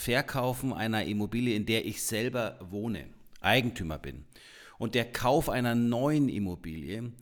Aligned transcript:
Verkaufen 0.00 0.72
einer 0.72 1.04
Immobilie, 1.04 1.54
in 1.54 1.66
der 1.66 1.84
ich 1.84 2.02
selber 2.02 2.58
wohne, 2.70 3.04
Eigentümer 3.42 3.98
bin. 3.98 4.24
Und 4.78 4.94
der 4.94 5.04
Kauf 5.04 5.50
einer 5.50 5.74
neuen 5.74 6.30
Immobilie 6.30 7.12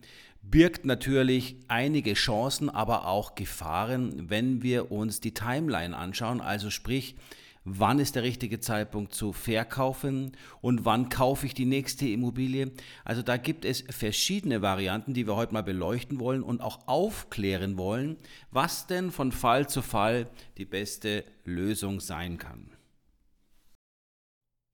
birgt 0.41 0.85
natürlich 0.85 1.57
einige 1.67 2.13
Chancen, 2.13 2.69
aber 2.69 3.05
auch 3.05 3.35
Gefahren, 3.35 4.29
wenn 4.29 4.63
wir 4.63 4.93
uns 4.93 5.19
die 5.19 5.33
Timeline 5.33 5.95
anschauen, 5.95 6.39
also 6.39 6.69
sprich, 6.69 7.15
wann 7.63 7.99
ist 7.99 8.15
der 8.15 8.23
richtige 8.23 8.59
Zeitpunkt 8.59 9.13
zu 9.13 9.33
verkaufen 9.33 10.31
und 10.61 10.85
wann 10.85 11.09
kaufe 11.09 11.45
ich 11.45 11.53
die 11.53 11.65
nächste 11.65 12.07
Immobilie. 12.07 12.71
Also 13.05 13.21
da 13.21 13.37
gibt 13.37 13.65
es 13.65 13.83
verschiedene 13.89 14.61
Varianten, 14.61 15.13
die 15.13 15.27
wir 15.27 15.35
heute 15.35 15.53
mal 15.53 15.63
beleuchten 15.63 16.19
wollen 16.19 16.43
und 16.43 16.61
auch 16.61 16.87
aufklären 16.87 17.77
wollen, 17.77 18.17
was 18.51 18.87
denn 18.87 19.11
von 19.11 19.31
Fall 19.31 19.67
zu 19.67 19.81
Fall 19.81 20.27
die 20.57 20.65
beste 20.65 21.23
Lösung 21.43 21.99
sein 21.99 22.37
kann. 22.37 22.71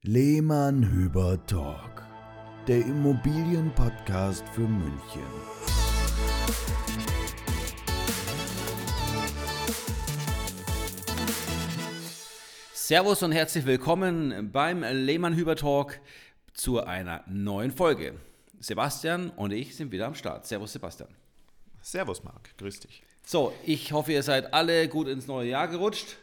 Lehmann 0.02 0.88
Hüber 0.88 1.44
Talk, 1.46 2.06
der 2.68 2.78
Immobilienpodcast 2.86 4.48
für 4.50 4.68
München. 4.68 5.85
Servus 12.86 13.24
und 13.24 13.32
herzlich 13.32 13.66
willkommen 13.66 14.52
beim 14.52 14.84
Lehmann 14.84 15.34
Hüber 15.34 15.56
Talk 15.56 15.98
zu 16.54 16.84
einer 16.84 17.24
neuen 17.26 17.72
Folge. 17.72 18.14
Sebastian 18.60 19.30
und 19.30 19.52
ich 19.52 19.74
sind 19.74 19.90
wieder 19.90 20.06
am 20.06 20.14
Start. 20.14 20.46
Servus 20.46 20.74
Sebastian. 20.74 21.08
Servus 21.82 22.22
Marc, 22.22 22.56
grüß 22.58 22.78
dich. 22.78 23.02
So, 23.24 23.52
ich 23.64 23.90
hoffe, 23.90 24.12
ihr 24.12 24.22
seid 24.22 24.54
alle 24.54 24.86
gut 24.86 25.08
ins 25.08 25.26
neue 25.26 25.50
Jahr 25.50 25.66
gerutscht 25.66 26.16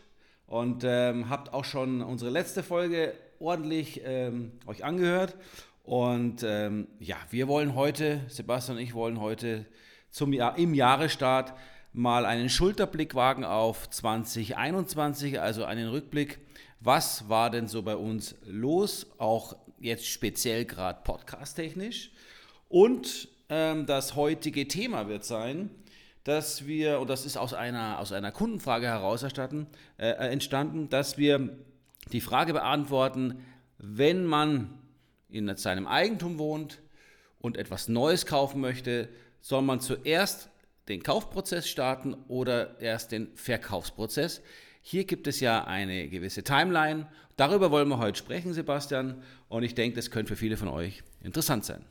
und 0.48 0.86
ähm, 0.86 1.28
habt 1.30 1.52
auch 1.54 1.66
schon 1.66 2.02
unsere 2.02 2.32
letzte 2.32 2.64
Folge 2.64 3.14
ordentlich 3.42 4.00
ähm, 4.06 4.54
euch 4.66 4.86
angehört. 4.86 5.36
Und 5.84 6.44
ähm, 6.44 6.88
ja, 6.98 7.18
wir 7.30 7.50
wollen 7.50 7.76
heute, 7.76 8.22
Sebastian 8.30 8.78
und 8.78 8.84
ich 8.84 8.94
wollen 8.94 9.20
heute 9.20 9.66
zum 10.12 10.32
Jahr, 10.32 10.58
im 10.58 10.74
Jahresstart 10.74 11.54
mal 11.94 12.26
einen 12.26 12.50
Schulterblick 12.50 13.16
wagen 13.16 13.46
auf 13.46 13.90
2021, 13.90 15.40
also 15.40 15.64
einen 15.64 15.90
Rückblick 15.90 16.40
was 16.84 17.30
war 17.30 17.50
denn 17.50 17.68
so 17.70 17.82
bei 17.82 17.96
uns 17.96 18.36
los, 18.46 19.08
auch 19.18 19.56
jetzt 19.80 20.06
speziell 20.06 20.66
gerade 20.66 21.00
podcast-technisch. 21.04 22.12
Und 22.68 23.30
ähm, 23.48 23.86
das 23.86 24.18
heutige 24.18 24.68
Thema 24.68 25.08
wird 25.08 25.24
sein, 25.24 25.70
dass 26.26 26.68
wir, 26.68 27.00
und 27.00 27.10
das 27.10 27.26
ist 27.26 27.38
aus 27.38 27.54
einer, 27.54 28.00
aus 28.00 28.12
einer 28.12 28.34
Kundenfrage 28.34 28.88
heraus 28.88 29.24
erstatten, 29.24 29.68
äh, 29.98 30.10
entstanden, 30.10 30.90
dass 30.90 31.18
wir 31.18 31.58
die 32.12 32.22
Frage 32.22 32.52
beantworten, 32.52 33.46
wenn 33.78 34.26
man 34.26 34.78
in 35.30 35.56
seinem 35.56 35.88
Eigentum 35.88 36.38
wohnt 36.38 36.82
und 37.40 37.56
etwas 37.56 37.88
Neues 37.88 38.26
kaufen 38.26 38.60
möchte, 38.60 39.08
soll 39.40 39.62
man 39.62 39.80
zuerst 39.80 40.50
den 40.88 41.04
Kaufprozess 41.04 41.68
starten 41.68 42.14
oder 42.28 42.80
erst 42.80 43.12
den 43.12 43.36
Verkaufsprozess. 43.36 44.42
Hier 44.82 45.06
gibt 45.06 45.28
es 45.28 45.40
ja 45.40 45.64
eine 45.64 46.10
gewisse 46.10 46.44
Timeline. 46.44 47.08
Darüber 47.38 47.72
wollen 47.72 47.88
wir 47.88 48.00
heute 48.00 48.18
sprechen, 48.18 48.54
Sebastian. 48.54 49.24
Und 49.48 49.64
ich 49.64 49.76
denke, 49.76 49.96
das 49.96 50.12
könnte 50.12 50.34
für 50.34 50.36
viele 50.36 50.58
von 50.58 50.68
euch 50.68 51.04
interessant 51.22 51.64
sein. 51.66 51.86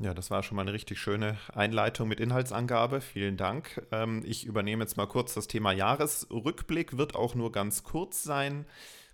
Ja, 0.00 0.14
das 0.14 0.30
war 0.30 0.42
schon 0.42 0.56
mal 0.56 0.62
eine 0.62 0.72
richtig 0.72 0.98
schöne 0.98 1.36
Einleitung 1.54 2.08
mit 2.08 2.20
Inhaltsangabe. 2.20 3.02
Vielen 3.02 3.36
Dank. 3.36 3.86
Ähm, 3.92 4.22
ich 4.26 4.46
übernehme 4.46 4.82
jetzt 4.82 4.96
mal 4.96 5.06
kurz 5.06 5.34
das 5.34 5.46
Thema 5.46 5.72
Jahresrückblick. 5.72 6.96
Wird 6.96 7.14
auch 7.14 7.34
nur 7.34 7.52
ganz 7.52 7.84
kurz 7.84 8.22
sein, 8.22 8.64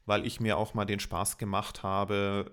weil 0.06 0.24
ich 0.24 0.40
mir 0.40 0.56
auch 0.56 0.74
mal 0.74 0.84
den 0.84 1.00
Spaß 1.00 1.38
gemacht 1.38 1.82
habe, 1.82 2.52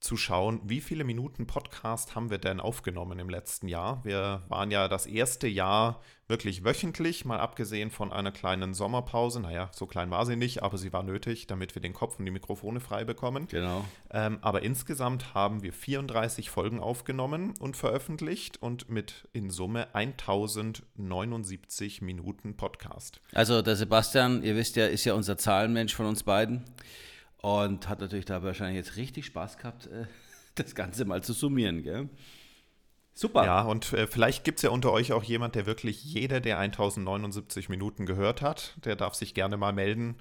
zu 0.00 0.16
schauen, 0.16 0.60
wie 0.64 0.80
viele 0.80 1.04
Minuten 1.04 1.46
Podcast 1.46 2.14
haben 2.14 2.30
wir 2.30 2.38
denn 2.38 2.60
aufgenommen 2.60 3.18
im 3.18 3.28
letzten 3.28 3.68
Jahr. 3.68 4.04
Wir 4.04 4.42
waren 4.48 4.70
ja 4.70 4.88
das 4.88 5.06
erste 5.06 5.48
Jahr 5.48 6.00
wirklich 6.28 6.64
wöchentlich, 6.64 7.24
mal 7.24 7.38
abgesehen 7.38 7.90
von 7.90 8.12
einer 8.12 8.32
kleinen 8.32 8.74
Sommerpause. 8.74 9.40
Naja, 9.40 9.70
so 9.72 9.86
klein 9.86 10.10
war 10.10 10.26
sie 10.26 10.36
nicht, 10.36 10.62
aber 10.62 10.76
sie 10.76 10.92
war 10.92 11.02
nötig, 11.02 11.46
damit 11.46 11.74
wir 11.74 11.82
den 11.82 11.92
Kopf 11.92 12.18
und 12.18 12.24
die 12.24 12.30
Mikrofone 12.30 12.80
frei 12.80 13.04
bekommen. 13.04 13.46
Genau. 13.48 13.84
Ähm, 14.10 14.38
aber 14.42 14.62
insgesamt 14.62 15.34
haben 15.34 15.62
wir 15.62 15.72
34 15.72 16.50
Folgen 16.50 16.80
aufgenommen 16.80 17.54
und 17.60 17.76
veröffentlicht 17.76 18.60
und 18.60 18.90
mit 18.90 19.28
in 19.32 19.50
Summe 19.50 19.94
1079 19.94 22.02
Minuten 22.02 22.56
Podcast. 22.56 23.20
Also 23.32 23.62
der 23.62 23.76
Sebastian, 23.76 24.42
ihr 24.42 24.56
wisst 24.56 24.76
ja, 24.76 24.86
ist 24.86 25.04
ja 25.04 25.14
unser 25.14 25.38
Zahlenmensch 25.38 25.94
von 25.94 26.06
uns 26.06 26.24
beiden 26.24 26.64
und 27.42 27.88
hat 27.88 28.00
natürlich 28.00 28.24
da 28.24 28.42
wahrscheinlich 28.42 28.76
jetzt 28.76 28.96
richtig 28.96 29.26
Spaß 29.26 29.58
gehabt, 29.58 29.86
äh, 29.86 30.06
das 30.54 30.74
Ganze 30.74 31.04
mal 31.04 31.22
zu 31.22 31.32
summieren. 31.32 31.82
Gell? 31.82 32.08
Super. 33.14 33.44
Ja, 33.46 33.62
und 33.62 33.92
äh, 33.94 34.06
vielleicht 34.06 34.44
gibt 34.44 34.58
es 34.58 34.62
ja 34.62 34.70
unter 34.70 34.92
euch 34.92 35.12
auch 35.12 35.22
jemand, 35.22 35.54
der 35.54 35.64
wirklich 35.64 36.04
jede 36.04 36.42
der 36.42 36.58
1079 36.58 37.70
Minuten 37.70 38.04
gehört 38.04 38.42
hat. 38.42 38.76
Der 38.84 38.94
darf 38.94 39.14
sich 39.14 39.32
gerne 39.32 39.56
mal 39.56 39.72
melden. 39.72 40.16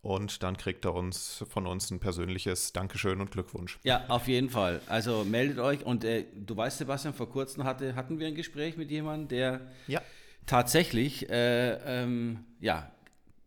Und 0.00 0.44
dann 0.44 0.56
kriegt 0.56 0.84
er 0.84 0.94
uns 0.94 1.44
von 1.50 1.66
uns 1.66 1.90
ein 1.90 1.98
persönliches 1.98 2.72
Dankeschön 2.72 3.20
und 3.20 3.32
Glückwunsch. 3.32 3.80
Ja, 3.82 4.04
auf 4.06 4.28
jeden 4.28 4.50
Fall. 4.50 4.80
Also 4.86 5.24
meldet 5.24 5.58
euch. 5.58 5.84
Und 5.84 6.04
äh, 6.04 6.26
du 6.36 6.56
weißt, 6.56 6.78
Sebastian, 6.78 7.12
vor 7.12 7.28
kurzem 7.28 7.64
hatte, 7.64 7.96
hatten 7.96 8.20
wir 8.20 8.28
ein 8.28 8.36
Gespräch 8.36 8.76
mit 8.76 8.92
jemandem, 8.92 9.26
der 9.26 9.60
ja. 9.88 10.00
tatsächlich 10.46 11.28
äh, 11.28 11.72
ähm, 12.02 12.44
ja, 12.60 12.92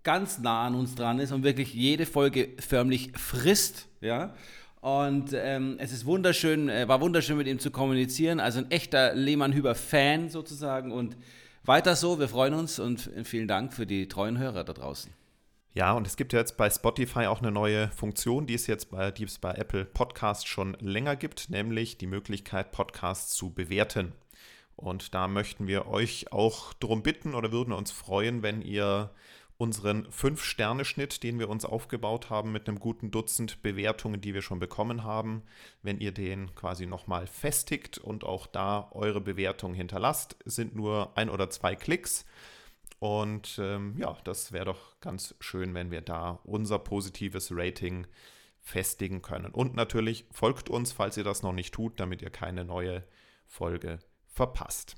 ganz 0.09 0.39
nah 0.39 0.65
an 0.65 0.73
uns 0.73 0.95
dran 0.95 1.19
ist 1.19 1.31
und 1.31 1.43
wirklich 1.43 1.71
jede 1.71 2.07
Folge 2.07 2.49
förmlich 2.57 3.11
frisst. 3.15 3.87
Ja. 4.01 4.33
Und 4.81 5.33
ähm, 5.33 5.75
es 5.77 5.91
ist 5.91 6.03
wunderschön, 6.07 6.67
äh, 6.67 6.87
war 6.87 6.99
wunderschön 6.99 7.37
mit 7.37 7.45
ihm 7.45 7.59
zu 7.59 7.69
kommunizieren. 7.69 8.39
Also 8.39 8.57
ein 8.57 8.71
echter 8.71 9.13
Lehmann-Hüber-Fan 9.13 10.31
sozusagen. 10.31 10.91
Und 10.91 11.15
weiter 11.63 11.95
so, 11.95 12.19
wir 12.19 12.27
freuen 12.27 12.55
uns 12.55 12.79
und 12.79 13.11
vielen 13.23 13.47
Dank 13.47 13.71
für 13.71 13.85
die 13.85 14.07
treuen 14.07 14.39
Hörer 14.39 14.63
da 14.63 14.73
draußen. 14.73 15.13
Ja, 15.75 15.93
und 15.93 16.07
es 16.07 16.17
gibt 16.17 16.33
jetzt 16.33 16.57
bei 16.57 16.71
Spotify 16.71 17.27
auch 17.27 17.43
eine 17.43 17.51
neue 17.51 17.89
Funktion, 17.89 18.47
die 18.47 18.55
es 18.55 18.65
jetzt 18.65 18.89
bei, 18.89 19.11
die 19.11 19.25
es 19.25 19.37
bei 19.37 19.51
Apple 19.51 19.85
Podcasts 19.85 20.47
schon 20.47 20.75
länger 20.79 21.17
gibt, 21.17 21.51
nämlich 21.51 21.99
die 21.99 22.07
Möglichkeit, 22.07 22.71
Podcasts 22.71 23.35
zu 23.35 23.53
bewerten. 23.53 24.13
Und 24.75 25.13
da 25.13 25.27
möchten 25.27 25.67
wir 25.67 25.85
euch 25.85 26.31
auch 26.31 26.73
darum 26.73 27.03
bitten 27.03 27.35
oder 27.35 27.51
würden 27.51 27.73
uns 27.73 27.91
freuen, 27.91 28.41
wenn 28.41 28.63
ihr 28.63 29.11
unseren 29.59 30.09
Fünf-Sterne-Schnitt, 30.09 31.21
den 31.21 31.37
wir 31.37 31.49
uns 31.49 31.65
aufgebaut 31.65 32.29
haben 32.29 32.53
mit 32.53 32.67
einem 32.67 32.79
guten 32.79 33.11
Dutzend 33.11 33.61
Bewertungen, 33.61 34.21
die 34.21 34.33
wir 34.33 34.41
schon 34.41 34.59
bekommen 34.59 35.03
haben, 35.03 35.43
wenn 35.83 35.99
ihr 35.99 36.13
den 36.13 36.55
quasi 36.55 36.85
nochmal 36.85 37.27
festigt 37.27 37.97
und 37.97 38.23
auch 38.23 38.47
da 38.47 38.87
eure 38.91 39.19
Bewertung 39.19 39.73
hinterlasst, 39.73 40.37
sind 40.45 40.75
nur 40.75 41.11
ein 41.17 41.29
oder 41.29 41.49
zwei 41.49 41.75
Klicks. 41.75 42.25
Und 42.99 43.59
ähm, 43.61 43.95
ja, 43.97 44.17
das 44.23 44.53
wäre 44.53 44.63
doch 44.63 44.97
ganz 45.01 45.35
schön, 45.41 45.73
wenn 45.73 45.91
wir 45.91 46.01
da 46.01 46.39
unser 46.45 46.79
positives 46.79 47.49
Rating 47.51 48.07
festigen 48.61 49.21
können. 49.21 49.51
Und 49.51 49.75
natürlich 49.75 50.25
folgt 50.31 50.69
uns, 50.69 50.93
falls 50.93 51.17
ihr 51.17 51.25
das 51.25 51.43
noch 51.43 51.53
nicht 51.53 51.73
tut, 51.73 51.99
damit 51.99 52.21
ihr 52.21 52.29
keine 52.29 52.63
neue 52.63 53.03
Folge 53.45 53.99
verpasst. 54.25 54.95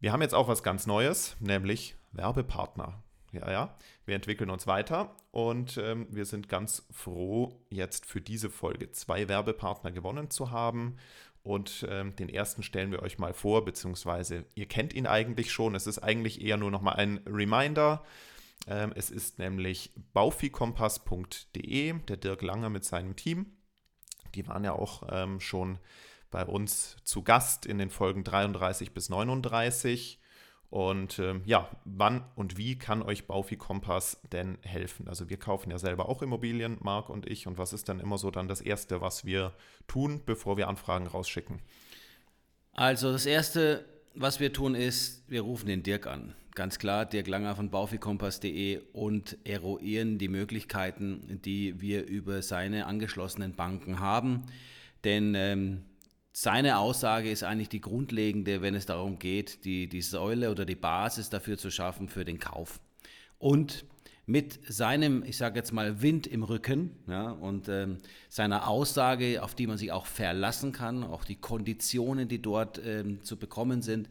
Wir 0.00 0.10
haben 0.10 0.22
jetzt 0.22 0.34
auch 0.34 0.48
was 0.48 0.64
ganz 0.64 0.88
Neues, 0.88 1.36
nämlich 1.38 1.94
Werbepartner. 2.10 3.04
Ja, 3.34 3.50
ja, 3.50 3.76
wir 4.06 4.14
entwickeln 4.14 4.48
uns 4.48 4.66
weiter 4.66 5.16
und 5.32 5.76
ähm, 5.76 6.06
wir 6.10 6.24
sind 6.24 6.48
ganz 6.48 6.86
froh, 6.92 7.60
jetzt 7.68 8.06
für 8.06 8.20
diese 8.20 8.48
Folge 8.48 8.92
zwei 8.92 9.28
Werbepartner 9.28 9.90
gewonnen 9.90 10.30
zu 10.30 10.50
haben. 10.50 10.96
Und 11.42 11.86
ähm, 11.90 12.16
den 12.16 12.30
ersten 12.30 12.62
stellen 12.62 12.90
wir 12.90 13.02
euch 13.02 13.18
mal 13.18 13.34
vor, 13.34 13.64
beziehungsweise 13.66 14.46
ihr 14.54 14.66
kennt 14.66 14.94
ihn 14.94 15.06
eigentlich 15.06 15.52
schon. 15.52 15.74
Es 15.74 15.86
ist 15.86 15.98
eigentlich 15.98 16.40
eher 16.40 16.56
nur 16.56 16.70
nochmal 16.70 16.96
ein 16.96 17.20
Reminder. 17.26 18.02
Ähm, 18.66 18.92
es 18.94 19.10
ist 19.10 19.38
nämlich 19.38 19.92
baufikompass.de, 20.14 21.94
der 22.08 22.16
Dirk 22.16 22.40
Langer 22.40 22.70
mit 22.70 22.84
seinem 22.84 23.16
Team. 23.16 23.46
Die 24.34 24.46
waren 24.48 24.64
ja 24.64 24.72
auch 24.72 25.02
ähm, 25.10 25.38
schon 25.40 25.78
bei 26.30 26.46
uns 26.46 26.96
zu 27.04 27.22
Gast 27.22 27.66
in 27.66 27.78
den 27.78 27.90
Folgen 27.90 28.24
33 28.24 28.94
bis 28.94 29.08
39. 29.08 30.20
Und 30.70 31.20
ähm, 31.20 31.42
ja, 31.44 31.68
wann 31.84 32.24
und 32.34 32.58
wie 32.58 32.76
kann 32.76 33.02
euch 33.02 33.26
Baufi 33.26 33.56
Kompass 33.56 34.20
denn 34.32 34.58
helfen? 34.62 35.06
Also 35.06 35.30
wir 35.30 35.36
kaufen 35.36 35.70
ja 35.70 35.78
selber 35.78 36.08
auch 36.08 36.20
Immobilien, 36.20 36.78
Marc 36.80 37.10
und 37.10 37.30
ich. 37.30 37.46
Und 37.46 37.58
was 37.58 37.72
ist 37.72 37.88
dann 37.88 38.00
immer 38.00 38.18
so 38.18 38.30
dann 38.30 38.48
das 38.48 38.60
Erste, 38.60 39.00
was 39.00 39.24
wir 39.24 39.52
tun, 39.86 40.22
bevor 40.26 40.56
wir 40.56 40.68
Anfragen 40.68 41.06
rausschicken? 41.06 41.60
Also 42.72 43.12
das 43.12 43.24
Erste, 43.24 43.84
was 44.14 44.40
wir 44.40 44.52
tun, 44.52 44.74
ist, 44.74 45.22
wir 45.28 45.42
rufen 45.42 45.66
den 45.68 45.84
Dirk 45.84 46.08
an. 46.08 46.34
Ganz 46.54 46.78
klar, 46.78 47.04
Dirk 47.04 47.26
Langer 47.26 47.56
von 47.56 47.70
baufikompass.de 47.70 48.80
und 48.92 49.38
eruieren 49.44 50.18
die 50.18 50.28
Möglichkeiten, 50.28 51.40
die 51.44 51.80
wir 51.80 52.06
über 52.06 52.42
seine 52.42 52.86
angeschlossenen 52.86 53.54
Banken 53.54 53.98
haben. 53.98 54.44
Denn 55.04 55.34
ähm, 55.36 55.84
seine 56.36 56.78
Aussage 56.78 57.30
ist 57.30 57.44
eigentlich 57.44 57.68
die 57.68 57.80
grundlegende, 57.80 58.60
wenn 58.60 58.74
es 58.74 58.86
darum 58.86 59.20
geht, 59.20 59.64
die, 59.64 59.88
die 59.88 60.02
Säule 60.02 60.50
oder 60.50 60.64
die 60.64 60.74
Basis 60.74 61.30
dafür 61.30 61.56
zu 61.56 61.70
schaffen 61.70 62.08
für 62.08 62.24
den 62.24 62.40
Kauf. 62.40 62.80
Und 63.38 63.84
mit 64.26 64.58
seinem, 64.68 65.22
ich 65.22 65.36
sage 65.36 65.56
jetzt 65.56 65.72
mal, 65.72 66.02
Wind 66.02 66.26
im 66.26 66.42
Rücken 66.42 66.96
ja, 67.06 67.30
und 67.30 67.68
ähm, 67.68 67.98
seiner 68.28 68.66
Aussage, 68.66 69.44
auf 69.44 69.54
die 69.54 69.68
man 69.68 69.78
sich 69.78 69.92
auch 69.92 70.06
verlassen 70.06 70.72
kann, 70.72 71.04
auch 71.04 71.24
die 71.24 71.36
Konditionen, 71.36 72.26
die 72.26 72.42
dort 72.42 72.80
ähm, 72.84 73.22
zu 73.22 73.36
bekommen 73.36 73.80
sind, 73.80 74.08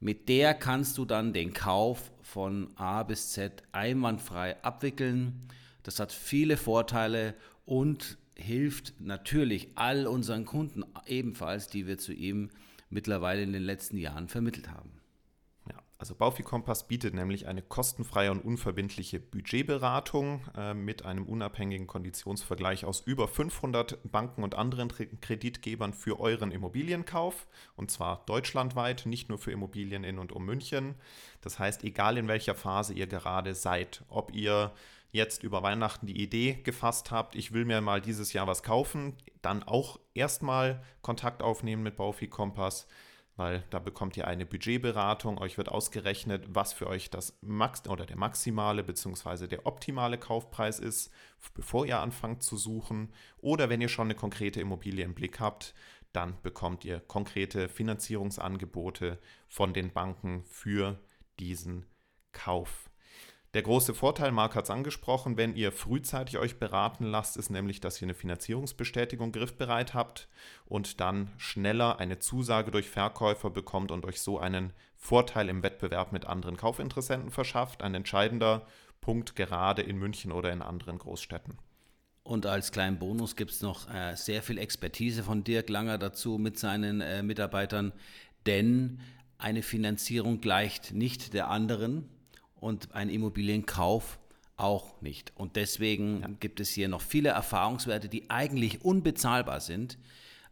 mit 0.00 0.28
der 0.28 0.52
kannst 0.52 0.98
du 0.98 1.06
dann 1.06 1.32
den 1.32 1.54
Kauf 1.54 2.12
von 2.20 2.68
A 2.76 3.04
bis 3.04 3.30
Z 3.30 3.62
einwandfrei 3.72 4.62
abwickeln. 4.62 5.48
Das 5.82 5.98
hat 5.98 6.12
viele 6.12 6.58
Vorteile 6.58 7.34
und 7.64 8.18
hilft 8.36 8.94
natürlich 9.00 9.68
all 9.76 10.06
unseren 10.06 10.44
Kunden 10.44 10.84
ebenfalls, 11.06 11.68
die 11.68 11.86
wir 11.86 11.98
zu 11.98 12.12
ihm 12.12 12.50
mittlerweile 12.90 13.42
in 13.42 13.52
den 13.52 13.62
letzten 13.62 13.96
Jahren 13.96 14.28
vermittelt 14.28 14.70
haben. 14.70 14.90
Also 16.04 16.16
Baufi 16.16 16.42
Kompass 16.42 16.86
bietet 16.88 17.14
nämlich 17.14 17.46
eine 17.46 17.62
kostenfreie 17.62 18.30
und 18.30 18.44
unverbindliche 18.44 19.20
Budgetberatung 19.20 20.42
äh, 20.56 20.74
mit 20.74 21.04
einem 21.04 21.24
unabhängigen 21.24 21.86
Konditionsvergleich 21.86 22.84
aus 22.84 23.00
über 23.00 23.26
500 23.26 24.00
Banken 24.10 24.42
und 24.42 24.56
anderen 24.56 24.88
Kreditgebern 24.88 25.94
für 25.94 26.18
euren 26.18 26.50
Immobilienkauf 26.50 27.46
und 27.76 27.90
zwar 27.90 28.24
deutschlandweit, 28.26 29.06
nicht 29.06 29.28
nur 29.28 29.38
für 29.38 29.52
Immobilien 29.52 30.04
in 30.04 30.18
und 30.18 30.32
um 30.32 30.44
München. 30.44 30.96
Das 31.40 31.58
heißt, 31.58 31.84
egal 31.84 32.18
in 32.18 32.28
welcher 32.28 32.54
Phase 32.54 32.92
ihr 32.92 33.06
gerade 33.06 33.54
seid, 33.54 34.04
ob 34.08 34.34
ihr 34.34 34.72
jetzt 35.14 35.42
über 35.42 35.62
Weihnachten 35.62 36.06
die 36.06 36.20
Idee 36.22 36.60
gefasst 36.62 37.10
habt, 37.10 37.34
ich 37.34 37.52
will 37.52 37.64
mir 37.64 37.80
mal 37.80 38.00
dieses 38.00 38.32
Jahr 38.32 38.46
was 38.46 38.62
kaufen, 38.62 39.16
dann 39.42 39.62
auch 39.62 39.98
erstmal 40.12 40.82
Kontakt 41.02 41.42
aufnehmen 41.42 41.82
mit 41.82 41.96
Baufi 41.96 42.28
Kompass 42.28 42.86
weil 43.36 43.64
da 43.70 43.80
bekommt 43.80 44.16
ihr 44.16 44.28
eine 44.28 44.46
Budgetberatung, 44.46 45.38
euch 45.38 45.58
wird 45.58 45.68
ausgerechnet, 45.68 46.46
was 46.50 46.72
für 46.72 46.86
euch 46.86 47.10
das 47.10 47.36
Max 47.40 47.88
oder 47.88 48.06
der 48.06 48.16
maximale 48.16 48.84
bzw. 48.84 49.48
der 49.48 49.66
optimale 49.66 50.18
Kaufpreis 50.18 50.78
ist, 50.78 51.10
bevor 51.54 51.84
ihr 51.86 51.98
anfangt 51.98 52.42
zu 52.44 52.56
suchen. 52.56 53.12
Oder 53.38 53.68
wenn 53.68 53.80
ihr 53.80 53.88
schon 53.88 54.06
eine 54.06 54.14
konkrete 54.14 54.60
Immobilie 54.60 55.04
im 55.04 55.14
Blick 55.14 55.40
habt, 55.40 55.74
dann 56.12 56.40
bekommt 56.42 56.84
ihr 56.84 57.00
konkrete 57.00 57.68
Finanzierungsangebote 57.68 59.18
von 59.48 59.74
den 59.74 59.92
Banken 59.92 60.44
für 60.44 61.00
diesen 61.40 61.86
Kauf. 62.30 62.88
Der 63.54 63.62
große 63.62 63.94
Vorteil, 63.94 64.32
Marc 64.32 64.56
hat 64.56 64.64
es 64.64 64.70
angesprochen, 64.70 65.36
wenn 65.36 65.54
ihr 65.54 65.70
frühzeitig 65.70 66.38
euch 66.38 66.58
beraten 66.58 67.04
lasst, 67.04 67.36
ist 67.36 67.50
nämlich, 67.50 67.80
dass 67.80 68.02
ihr 68.02 68.06
eine 68.06 68.14
Finanzierungsbestätigung 68.14 69.30
griffbereit 69.30 69.94
habt 69.94 70.26
und 70.66 70.98
dann 70.98 71.30
schneller 71.36 72.00
eine 72.00 72.18
Zusage 72.18 72.72
durch 72.72 72.90
Verkäufer 72.90 73.50
bekommt 73.50 73.92
und 73.92 74.04
euch 74.06 74.20
so 74.20 74.40
einen 74.40 74.72
Vorteil 74.96 75.48
im 75.48 75.62
Wettbewerb 75.62 76.10
mit 76.10 76.26
anderen 76.26 76.56
Kaufinteressenten 76.56 77.30
verschafft. 77.30 77.84
Ein 77.84 77.94
entscheidender 77.94 78.66
Punkt 79.00 79.36
gerade 79.36 79.82
in 79.82 79.98
München 79.98 80.32
oder 80.32 80.52
in 80.52 80.60
anderen 80.60 80.98
Großstädten. 80.98 81.56
Und 82.24 82.46
als 82.46 82.72
kleinen 82.72 82.98
Bonus 82.98 83.36
gibt 83.36 83.52
es 83.52 83.62
noch 83.62 83.88
äh, 83.88 84.16
sehr 84.16 84.42
viel 84.42 84.58
Expertise 84.58 85.22
von 85.22 85.44
Dirk 85.44 85.68
Langer 85.68 85.98
dazu 85.98 86.38
mit 86.38 86.58
seinen 86.58 87.00
äh, 87.00 87.22
Mitarbeitern, 87.22 87.92
denn 88.46 88.98
eine 89.38 89.62
Finanzierung 89.62 90.40
gleicht 90.40 90.92
nicht 90.92 91.34
der 91.34 91.50
anderen 91.50 92.08
und 92.60 92.94
ein 92.94 93.08
Immobilienkauf 93.08 94.18
auch 94.56 95.00
nicht. 95.00 95.32
Und 95.36 95.56
deswegen 95.56 96.20
ja. 96.20 96.28
gibt 96.40 96.60
es 96.60 96.70
hier 96.70 96.88
noch 96.88 97.02
viele 97.02 97.30
Erfahrungswerte, 97.30 98.08
die 98.08 98.30
eigentlich 98.30 98.84
unbezahlbar 98.84 99.60
sind, 99.60 99.98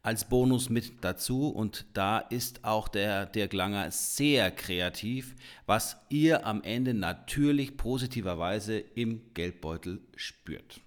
als 0.03 0.29
Bonus 0.29 0.69
mit 0.69 0.93
dazu. 1.03 1.49
Und 1.49 1.87
da 1.95 2.19
ist 2.19 2.65
auch 2.65 2.89
der 2.89 3.27
Dirk 3.27 3.53
Langer 3.53 3.91
sehr 3.91 4.51
kreativ, 4.51 5.35
was 5.67 5.97
ihr 6.09 6.47
am 6.47 6.63
Ende 6.63 6.95
natürlich 6.95 7.77
positiverweise 7.77 8.79
im 8.79 9.23
Geldbeutel 9.35 10.01
spürt. 10.17 10.81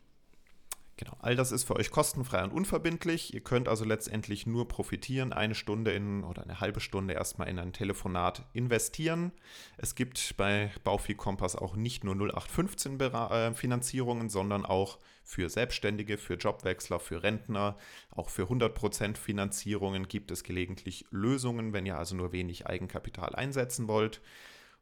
Genau, 0.97 1.17
all 1.19 1.35
das 1.35 1.51
ist 1.51 1.65
für 1.65 1.75
euch 1.75 1.91
kostenfrei 1.91 2.41
und 2.41 2.51
unverbindlich. 2.51 3.33
Ihr 3.33 3.41
könnt 3.41 3.67
also 3.67 3.83
letztendlich 3.83 4.47
nur 4.47 4.69
profitieren, 4.69 5.33
eine 5.33 5.53
Stunde 5.53 5.91
in 5.91 6.23
oder 6.23 6.43
eine 6.43 6.61
halbe 6.61 6.79
Stunde 6.79 7.13
erstmal 7.13 7.49
in 7.49 7.59
ein 7.59 7.73
Telefonat 7.73 8.45
investieren. 8.53 9.33
Es 9.75 9.95
gibt 9.95 10.37
bei 10.37 10.71
Baufi 10.85 11.13
Kompass 11.13 11.57
auch 11.57 11.75
nicht 11.75 12.05
nur 12.05 12.15
0815 12.15 12.97
äh, 13.01 13.53
Finanzierungen, 13.53 14.29
sondern 14.29 14.65
auch 14.65 14.97
für 15.21 15.49
Selbstständige, 15.49 16.17
für 16.17 16.35
Jobwechsler, 16.35 17.01
für 17.01 17.23
Rentner, 17.23 17.75
auch 18.11 18.29
für 18.29 18.43
100% 18.43 19.17
Finanzierungen 19.17 20.07
gibt 20.07 20.31
es 20.31 20.43
gelegentlich 20.43 21.05
Lösungen, 21.11 21.73
wenn 21.73 21.85
ihr 21.85 21.97
also 21.97 22.15
nur 22.15 22.31
wenig 22.31 22.67
Eigenkapital 22.67 23.35
einsetzen 23.35 23.89
wollt. 23.89 24.21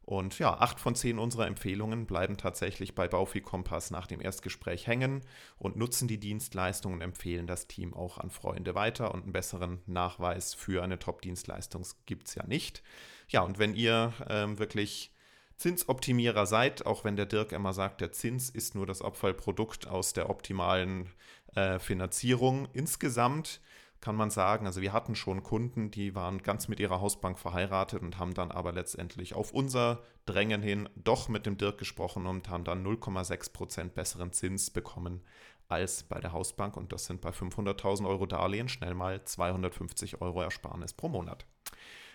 Und 0.04 0.38
ja, 0.38 0.52
acht 0.52 0.80
von 0.80 0.94
zehn 0.94 1.18
unserer 1.18 1.46
Empfehlungen 1.46 2.06
bleiben 2.06 2.36
tatsächlich 2.36 2.94
bei 2.94 3.08
Baufi 3.08 3.40
Kompass 3.40 3.90
nach 3.90 4.06
dem 4.06 4.20
Erstgespräch 4.20 4.86
hängen 4.86 5.22
und 5.56 5.76
nutzen 5.76 6.08
die 6.08 6.20
Dienstleistungen 6.20 6.96
und 6.96 7.02
empfehlen 7.02 7.46
das 7.46 7.68
Team 7.68 7.94
auch 7.94 8.18
an 8.18 8.30
Freunde 8.30 8.74
weiter. 8.74 9.14
Und 9.14 9.22
einen 9.22 9.32
besseren 9.32 9.80
Nachweis 9.86 10.52
für 10.52 10.82
eine 10.82 10.98
Top-Dienstleistung 10.98 11.86
gibt 12.04 12.28
es 12.28 12.34
ja 12.34 12.46
nicht. 12.46 12.82
Ja, 13.28 13.40
und 13.40 13.58
wenn 13.58 13.74
ihr 13.74 14.12
ähm, 14.28 14.58
wirklich 14.58 15.14
Zinsoptimierer 15.56 16.46
seid, 16.46 16.84
auch 16.84 17.04
wenn 17.04 17.16
der 17.16 17.26
Dirk 17.26 17.52
immer 17.52 17.72
sagt, 17.72 18.00
der 18.00 18.12
Zins 18.12 18.50
ist 18.50 18.74
nur 18.74 18.86
das 18.86 19.00
Abfallprodukt 19.00 19.86
aus 19.86 20.12
der 20.12 20.28
optimalen 20.28 21.08
äh, 21.54 21.78
Finanzierung 21.78 22.68
insgesamt, 22.72 23.60
kann 24.04 24.16
man 24.16 24.28
sagen. 24.28 24.66
Also 24.66 24.82
wir 24.82 24.92
hatten 24.92 25.14
schon 25.14 25.42
Kunden, 25.42 25.90
die 25.90 26.14
waren 26.14 26.42
ganz 26.42 26.68
mit 26.68 26.78
ihrer 26.78 27.00
Hausbank 27.00 27.38
verheiratet 27.38 28.02
und 28.02 28.18
haben 28.18 28.34
dann 28.34 28.50
aber 28.50 28.70
letztendlich 28.70 29.32
auf 29.34 29.50
unser 29.52 30.02
Drängen 30.26 30.60
hin 30.60 30.90
doch 30.94 31.30
mit 31.30 31.46
dem 31.46 31.56
Dirk 31.56 31.78
gesprochen 31.78 32.26
und 32.26 32.50
haben 32.50 32.64
dann 32.64 32.86
0,6 32.86 33.54
Prozent 33.54 33.94
besseren 33.94 34.30
Zins 34.34 34.70
bekommen 34.70 35.22
als 35.68 36.02
bei 36.02 36.20
der 36.20 36.32
Hausbank. 36.32 36.76
Und 36.76 36.92
das 36.92 37.06
sind 37.06 37.22
bei 37.22 37.30
500.000 37.30 38.06
Euro 38.06 38.26
Darlehen 38.26 38.68
schnell 38.68 38.92
mal 38.92 39.24
250 39.24 40.20
Euro 40.20 40.42
Ersparnis 40.42 40.92
pro 40.92 41.08
Monat. 41.08 41.46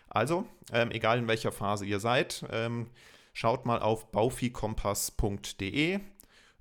Also, 0.09 0.45
ähm, 0.71 0.91
egal 0.91 1.18
in 1.18 1.27
welcher 1.27 1.51
Phase 1.51 1.88
ihr 1.88 2.00
seid, 2.00 2.45
ähm, 2.51 2.91
schaut 3.33 3.65
mal 3.65 3.80
auf 3.80 4.12
baufikompass.de. 4.12 6.01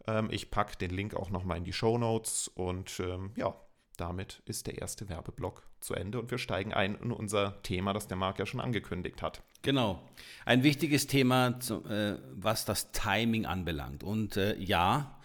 Ähm, 0.06 0.28
ich 0.30 0.50
packe 0.50 0.78
den 0.78 0.90
Link 0.90 1.14
auch 1.14 1.28
nochmal 1.28 1.58
in 1.58 1.64
die 1.64 1.74
Show 1.74 1.98
Notes 1.98 2.48
und 2.48 2.98
ähm, 3.00 3.32
ja, 3.36 3.54
damit 3.98 4.42
ist 4.46 4.66
der 4.66 4.78
erste 4.78 5.08
Werbeblock 5.08 5.62
zu 5.80 5.94
Ende 5.94 6.18
und 6.18 6.30
wir 6.30 6.38
steigen 6.38 6.72
ein 6.72 6.96
in 6.96 7.12
unser 7.12 7.62
Thema, 7.62 7.92
das 7.92 8.08
der 8.08 8.16
Marc 8.16 8.38
ja 8.38 8.46
schon 8.46 8.60
angekündigt 8.60 9.22
hat. 9.22 9.42
Genau. 9.62 10.02
Ein 10.44 10.62
wichtiges 10.62 11.06
Thema, 11.06 11.58
äh, 11.88 12.14
was 12.32 12.64
das 12.64 12.92
Timing 12.92 13.46
anbelangt. 13.46 14.02
Und 14.02 14.36
äh, 14.36 14.56
ja, 14.56 15.18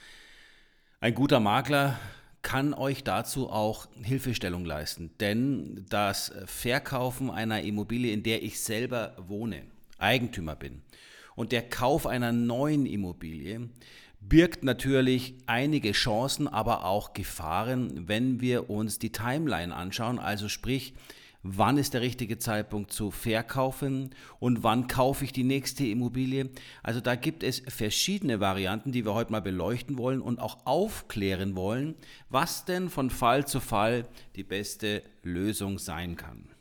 ein 1.00 1.14
guter 1.14 1.40
Makler 1.40 2.00
kann 2.42 2.74
euch 2.74 3.04
dazu 3.04 3.50
auch 3.50 3.88
Hilfestellung 4.02 4.66
leisten. 4.66 5.12
Denn 5.20 5.86
das 5.90 6.34
Verkaufen 6.46 7.30
einer 7.30 7.62
Immobilie, 7.62 8.12
in 8.12 8.24
der 8.24 8.44
ich 8.44 8.60
selber 8.60 9.16
wohne, 9.18 9.64
Eigentümer 9.98 10.56
bin, 10.56 10.82
und 11.36 11.52
der 11.52 11.68
Kauf 11.68 12.06
einer 12.06 12.32
neuen 12.32 12.86
Immobilie 12.86 13.70
birgt 14.30 14.64
natürlich 14.64 15.36
einige 15.46 15.92
Chancen, 15.92 16.48
aber 16.48 16.86
auch 16.86 17.14
Gefahren, 17.14 18.08
wenn 18.08 18.42
wir 18.42 18.70
uns 18.70 19.00
die 19.00 19.12
Timeline 19.12 19.76
anschauen, 19.76 20.20
also 20.20 20.50
sprich, 20.50 20.94
wann 21.44 21.78
ist 21.78 21.94
der 21.94 22.02
richtige 22.02 22.38
Zeitpunkt 22.38 22.92
zu 22.92 23.12
verkaufen 23.12 24.16
und 24.40 24.64
wann 24.64 24.88
kaufe 24.88 25.26
ich 25.26 25.34
die 25.34 25.44
nächste 25.44 25.86
Immobilie. 25.86 26.50
Also 26.82 27.02
da 27.02 27.16
gibt 27.16 27.44
es 27.44 27.62
verschiedene 27.68 28.40
Varianten, 28.40 28.92
die 28.92 29.06
wir 29.06 29.14
heute 29.14 29.32
mal 29.32 29.42
beleuchten 29.42 29.98
wollen 29.98 30.22
und 30.22 30.40
auch 30.40 30.66
aufklären 30.66 31.56
wollen, 31.56 31.96
was 32.30 32.66
denn 32.66 32.90
von 32.90 33.10
Fall 33.10 33.46
zu 33.46 33.60
Fall 33.60 34.08
die 34.36 34.44
beste 34.44 35.04
Lösung 35.22 35.78
sein 35.78 36.16
kann. 36.16 36.53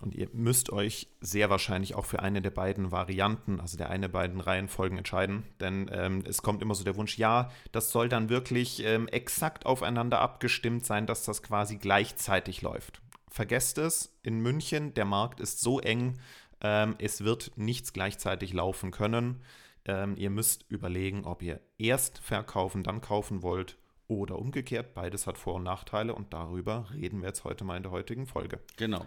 Und 0.00 0.14
ihr 0.14 0.28
müsst 0.32 0.70
euch 0.70 1.08
sehr 1.20 1.50
wahrscheinlich 1.50 1.94
auch 1.94 2.04
für 2.04 2.20
eine 2.20 2.40
der 2.40 2.50
beiden 2.50 2.92
Varianten, 2.92 3.60
also 3.60 3.76
der 3.76 3.90
eine 3.90 4.08
beiden 4.08 4.40
Reihenfolgen 4.40 4.98
entscheiden. 4.98 5.44
Denn 5.60 5.90
ähm, 5.92 6.22
es 6.26 6.42
kommt 6.42 6.62
immer 6.62 6.74
so 6.74 6.84
der 6.84 6.96
Wunsch, 6.96 7.18
ja, 7.18 7.50
das 7.72 7.90
soll 7.90 8.08
dann 8.08 8.28
wirklich 8.28 8.84
ähm, 8.84 9.08
exakt 9.08 9.66
aufeinander 9.66 10.20
abgestimmt 10.20 10.84
sein, 10.84 11.06
dass 11.06 11.24
das 11.24 11.42
quasi 11.42 11.76
gleichzeitig 11.76 12.62
läuft. 12.62 13.02
Vergesst 13.28 13.78
es, 13.78 14.16
in 14.22 14.40
München, 14.40 14.94
der 14.94 15.04
Markt 15.04 15.40
ist 15.40 15.60
so 15.60 15.80
eng, 15.80 16.18
ähm, 16.60 16.96
es 16.98 17.24
wird 17.24 17.52
nichts 17.56 17.92
gleichzeitig 17.92 18.52
laufen 18.52 18.90
können. 18.90 19.42
Ähm, 19.84 20.16
ihr 20.16 20.30
müsst 20.30 20.64
überlegen, 20.68 21.24
ob 21.24 21.42
ihr 21.42 21.60
erst 21.78 22.18
verkaufen, 22.18 22.82
dann 22.82 23.00
kaufen 23.00 23.42
wollt 23.42 23.78
oder 24.06 24.38
umgekehrt. 24.38 24.94
Beides 24.94 25.26
hat 25.26 25.38
Vor- 25.38 25.54
und 25.54 25.62
Nachteile 25.62 26.14
und 26.14 26.32
darüber 26.32 26.86
reden 26.92 27.20
wir 27.20 27.28
jetzt 27.28 27.44
heute 27.44 27.64
mal 27.64 27.76
in 27.76 27.82
der 27.82 27.92
heutigen 27.92 28.26
Folge. 28.26 28.60
Genau. 28.76 29.04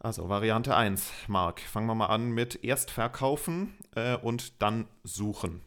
Also 0.00 0.28
Variante 0.28 0.76
1, 0.76 1.10
Marc. 1.26 1.60
Fangen 1.60 1.86
wir 1.86 1.94
mal 1.94 2.06
an 2.06 2.30
mit 2.30 2.62
erst 2.62 2.90
verkaufen 2.90 3.74
äh, 3.96 4.16
und 4.16 4.62
dann 4.62 4.86
suchen. 5.02 5.60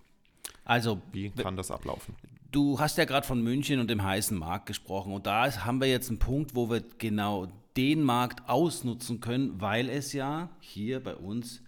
Also, 0.63 1.01
wie 1.11 1.31
kann 1.31 1.57
das 1.57 1.69
ablaufen? 1.69 2.15
Du 2.51 2.79
hast 2.79 2.97
ja 2.97 3.05
gerade 3.05 3.27
von 3.27 3.41
München 3.41 3.79
und 3.79 3.89
dem 3.89 4.03
heißen 4.03 4.37
Markt 4.37 4.65
gesprochen 4.67 5.13
und 5.13 5.25
da 5.25 5.49
haben 5.65 5.81
wir 5.81 5.87
jetzt 5.87 6.09
einen 6.09 6.19
Punkt, 6.19 6.55
wo 6.55 6.69
wir 6.69 6.81
genau 6.97 7.47
den 7.77 8.03
Markt 8.03 8.47
ausnutzen 8.49 9.21
können, 9.21 9.59
weil 9.61 9.89
es 9.89 10.13
ja 10.13 10.49
hier 10.59 11.01
bei 11.01 11.15
uns 11.15 11.61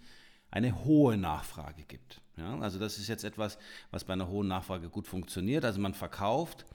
eine 0.50 0.84
hohe 0.84 1.16
Nachfrage 1.16 1.82
gibt. 1.82 2.20
Ja, 2.36 2.58
also 2.58 2.78
das 2.78 2.98
ist 2.98 3.08
jetzt 3.08 3.24
etwas, 3.24 3.58
was 3.90 4.04
bei 4.04 4.12
einer 4.12 4.28
hohen 4.28 4.48
Nachfrage 4.48 4.88
gut 4.88 5.06
funktioniert. 5.06 5.64
Also 5.64 5.80
man 5.80 5.94
verkauft 5.94 6.66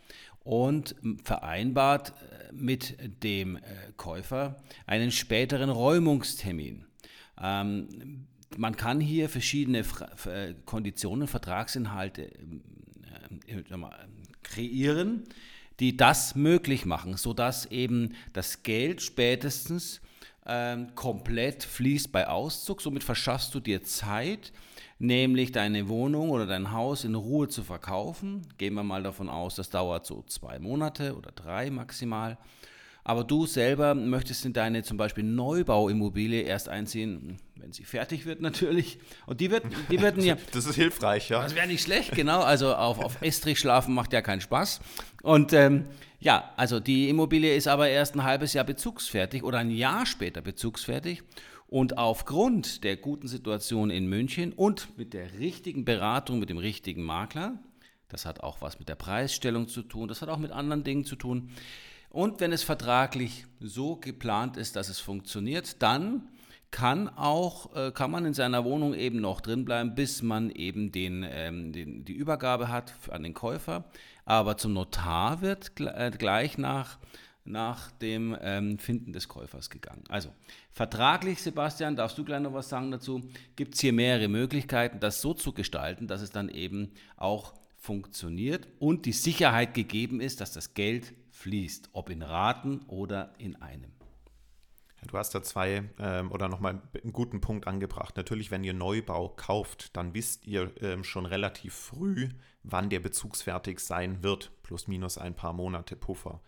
und 0.50 0.96
vereinbart 1.24 2.10
äh, 2.10 2.52
mit 2.52 2.98
dem 3.24 3.58
äh, 3.58 3.60
Käufer 3.98 4.56
einen 4.88 5.12
späteren 5.12 5.70
Räumungstermin. 5.70 6.86
Ähm, 7.40 8.26
man 8.58 8.76
kann 8.76 9.00
hier 9.00 9.30
verschiedene 9.30 9.86
äh, 10.26 10.56
Konditionen, 10.66 11.28
Vertragsinhalte 11.28 12.32
kreieren, 14.42 15.26
die 15.80 15.96
das 15.96 16.34
möglich 16.34 16.84
machen, 16.84 17.16
sodass 17.16 17.68
eben 17.68 18.16
das 18.34 18.64
Geld 18.64 19.04
spätestens 19.04 20.02
ähm, 20.50 20.96
komplett 20.96 21.64
fließt 21.64 22.12
bei 22.12 22.28
Auszug. 22.28 22.82
Somit 22.82 23.04
verschaffst 23.04 23.54
du 23.54 23.60
dir 23.60 23.84
Zeit, 23.84 24.52
nämlich 24.98 25.52
deine 25.52 25.88
Wohnung 25.88 26.32
oder 26.32 26.46
dein 26.46 26.72
Haus 26.72 27.04
in 27.04 27.16
Ruhe 27.16 27.48
zu 27.48 27.64
verkaufen. 27.64 28.48
Gehen 28.58 28.74
wir 28.74 28.84
mal 28.84 29.04
davon 29.04 29.30
aus, 29.30 29.56
das 29.56 29.70
dauert 29.70 30.06
so 30.06 30.24
zwei 30.28 30.60
Monate 30.60 31.16
oder 31.16 31.32
drei 31.32 31.70
maximal. 31.70 32.38
Aber 33.04 33.24
du 33.24 33.46
selber 33.46 33.96
möchtest 33.96 34.46
in 34.46 34.54
deine 34.54 34.84
zum 34.84 34.98
Beispiel 34.98 35.24
Neubauimmobilie 35.24 36.42
erst 36.42 36.70
einziehen, 36.70 37.38
wenn 37.56 37.72
sie 37.72 37.84
fertig 37.84 38.26
wird 38.26 38.42
natürlich. 38.42 39.00
Und 39.26 39.42
die 39.42 39.50
wird, 39.52 39.64
die 39.90 40.02
werden 40.02 40.24
ja. 40.24 40.38
Das 40.52 40.66
ist 40.66 40.76
hilfreich, 40.76 41.30
ja. 41.30 41.42
Das 41.42 41.56
wäre 41.56 41.68
nicht 41.68 41.82
schlecht, 41.82 42.12
genau. 42.12 42.42
Also 42.42 42.76
auf, 42.76 43.00
auf 43.00 43.22
Estrich 43.22 43.60
schlafen 43.60 43.94
macht 43.94 44.14
ja 44.14 44.22
keinen 44.22 44.42
Spaß. 44.42 44.82
Und 45.24 45.54
ähm, 45.54 45.86
ja, 46.20 46.52
also 46.58 46.80
die 46.80 47.10
Immobilie 47.10 47.56
ist 47.56 47.68
aber 47.68 47.90
erst 47.90 48.16
ein 48.16 48.24
halbes 48.24 48.54
Jahr 48.54 48.66
bezugsfertig 48.66 49.44
oder 49.44 49.60
ein 49.60 49.72
Jahr 49.72 50.06
später 50.06 50.42
bezugsfertig. 50.42 51.24
Und 51.68 51.98
aufgrund 51.98 52.84
der 52.84 52.98
guten 52.98 53.28
Situation 53.28 53.90
in 53.90 54.08
München 54.08 54.54
und 54.54 54.98
mit 54.98 55.14
der 55.14 55.40
richtigen 55.40 55.86
Beratung, 55.86 56.40
mit 56.40 56.50
dem 56.50 56.58
richtigen 56.58 57.04
Makler, 57.04 57.60
das 58.10 58.26
hat 58.26 58.42
auch 58.42 58.62
was 58.62 58.80
mit 58.80 58.90
der 58.90 58.96
Preisstellung 58.96 59.68
zu 59.68 59.84
tun, 59.84 60.08
das 60.08 60.22
hat 60.22 60.30
auch 60.30 60.40
mit 60.40 60.52
anderen 60.52 60.84
Dingen 60.84 61.06
zu 61.06 61.16
tun. 61.16 61.52
Und 62.10 62.40
wenn 62.40 62.52
es 62.52 62.64
vertraglich 62.64 63.46
so 63.60 63.96
geplant 63.96 64.58
ist, 64.58 64.76
dass 64.76 64.90
es 64.90 65.00
funktioniert, 65.00 65.82
dann 65.82 66.28
kann 66.72 67.08
auch 67.10 67.76
äh, 67.76 67.92
kann 67.92 68.12
man 68.12 68.26
in 68.26 68.34
seiner 68.34 68.64
Wohnung 68.64 68.94
eben 68.94 69.22
noch 69.22 69.42
drin 69.42 69.66
bleiben, 69.66 69.96
bis 69.96 70.22
man 70.22 70.52
eben 70.52 70.92
den, 70.92 71.26
ähm, 71.28 71.72
den, 71.72 72.06
die 72.06 72.14
Übergabe 72.14 72.70
hat 72.70 72.94
an 73.10 73.24
den 73.24 73.34
Käufer. 73.34 73.86
Aber 74.30 74.58
zum 74.58 74.74
Notar 74.74 75.42
wird 75.42 75.72
äh, 75.80 76.12
gleich 76.16 76.60
nach 76.60 77.00
nach 77.46 77.90
dem 77.94 78.38
ähm, 78.42 78.78
Finden 78.78 79.12
des 79.12 79.28
Käufers 79.28 79.72
gegangen. 79.72 80.04
Also 80.08 80.30
vertraglich, 80.72 81.42
Sebastian, 81.42 81.96
darfst 81.96 82.16
du 82.16 82.24
gleich 82.24 82.42
noch 82.42 82.54
was 82.54 82.70
sagen 82.70 82.92
dazu? 82.92 83.28
Gibt 83.56 83.74
es 83.74 83.82
hier 83.82 83.92
mehrere 83.92 84.28
Möglichkeiten, 84.28 85.00
das 85.00 85.20
so 85.20 85.34
zu 85.34 85.52
gestalten, 85.52 86.06
dass 86.06 86.22
es 86.22 86.30
dann 86.30 86.50
eben 86.50 86.92
auch 87.18 87.56
funktioniert 87.76 88.68
und 88.78 89.08
die 89.08 89.14
Sicherheit 89.14 89.74
gegeben 89.74 90.22
ist, 90.22 90.42
dass 90.42 90.52
das 90.52 90.76
Geld 90.76 91.14
fließt, 91.32 91.90
ob 91.94 92.12
in 92.12 92.22
Raten 92.22 92.82
oder 92.88 93.34
in 93.40 93.56
einem. 93.56 93.99
Du 95.08 95.18
hast 95.18 95.34
da 95.34 95.42
zwei 95.42 95.90
ähm, 96.00 96.32
oder 96.32 96.50
nochmal 96.50 96.82
einen 97.02 97.14
guten 97.14 97.42
Punkt 97.42 97.68
angebracht. 97.68 98.18
Natürlich, 98.18 98.52
wenn 98.52 98.64
ihr 98.64 98.74
Neubau 98.74 99.30
kauft, 99.30 99.96
dann 99.96 100.14
wisst 100.14 100.46
ihr 100.46 100.72
ähm, 100.82 101.04
schon 101.04 101.26
relativ 101.26 101.74
früh, 101.74 102.30
wann 102.64 102.90
der 102.90 103.00
bezugsfertig 103.00 103.80
sein 103.80 104.24
wird, 104.24 104.52
plus 104.64 104.88
minus 104.88 105.18
ein 105.18 105.36
paar 105.36 105.54
Monate 105.54 105.96
Puffer. 105.96 106.42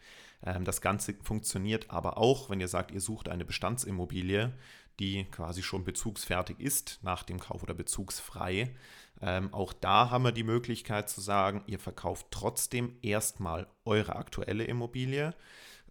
Ähm, 0.44 0.66
das 0.66 0.82
Ganze 0.82 1.16
funktioniert 1.24 1.90
aber 1.90 2.18
auch, 2.18 2.50
wenn 2.50 2.60
ihr 2.60 2.68
sagt, 2.68 2.92
ihr 2.92 3.02
sucht 3.02 3.30
eine 3.30 3.46
Bestandsimmobilie, 3.46 4.54
die 5.00 5.24
quasi 5.26 5.64
schon 5.64 5.84
bezugsfertig 5.84 6.60
ist 6.60 7.00
nach 7.02 7.24
dem 7.24 7.40
Kauf 7.40 7.64
oder 7.64 7.74
bezugsfrei. 7.74 8.76
Ähm, 9.22 9.54
auch 9.54 9.74
da 9.74 10.10
haben 10.10 10.24
wir 10.24 10.32
die 10.32 10.44
Möglichkeit 10.44 11.10
zu 11.10 11.22
sagen, 11.22 11.64
ihr 11.68 11.80
verkauft 11.80 12.28
trotzdem 12.32 12.98
erstmal 13.02 13.68
eure 13.86 14.16
aktuelle 14.16 14.66
Immobilie 14.66 15.34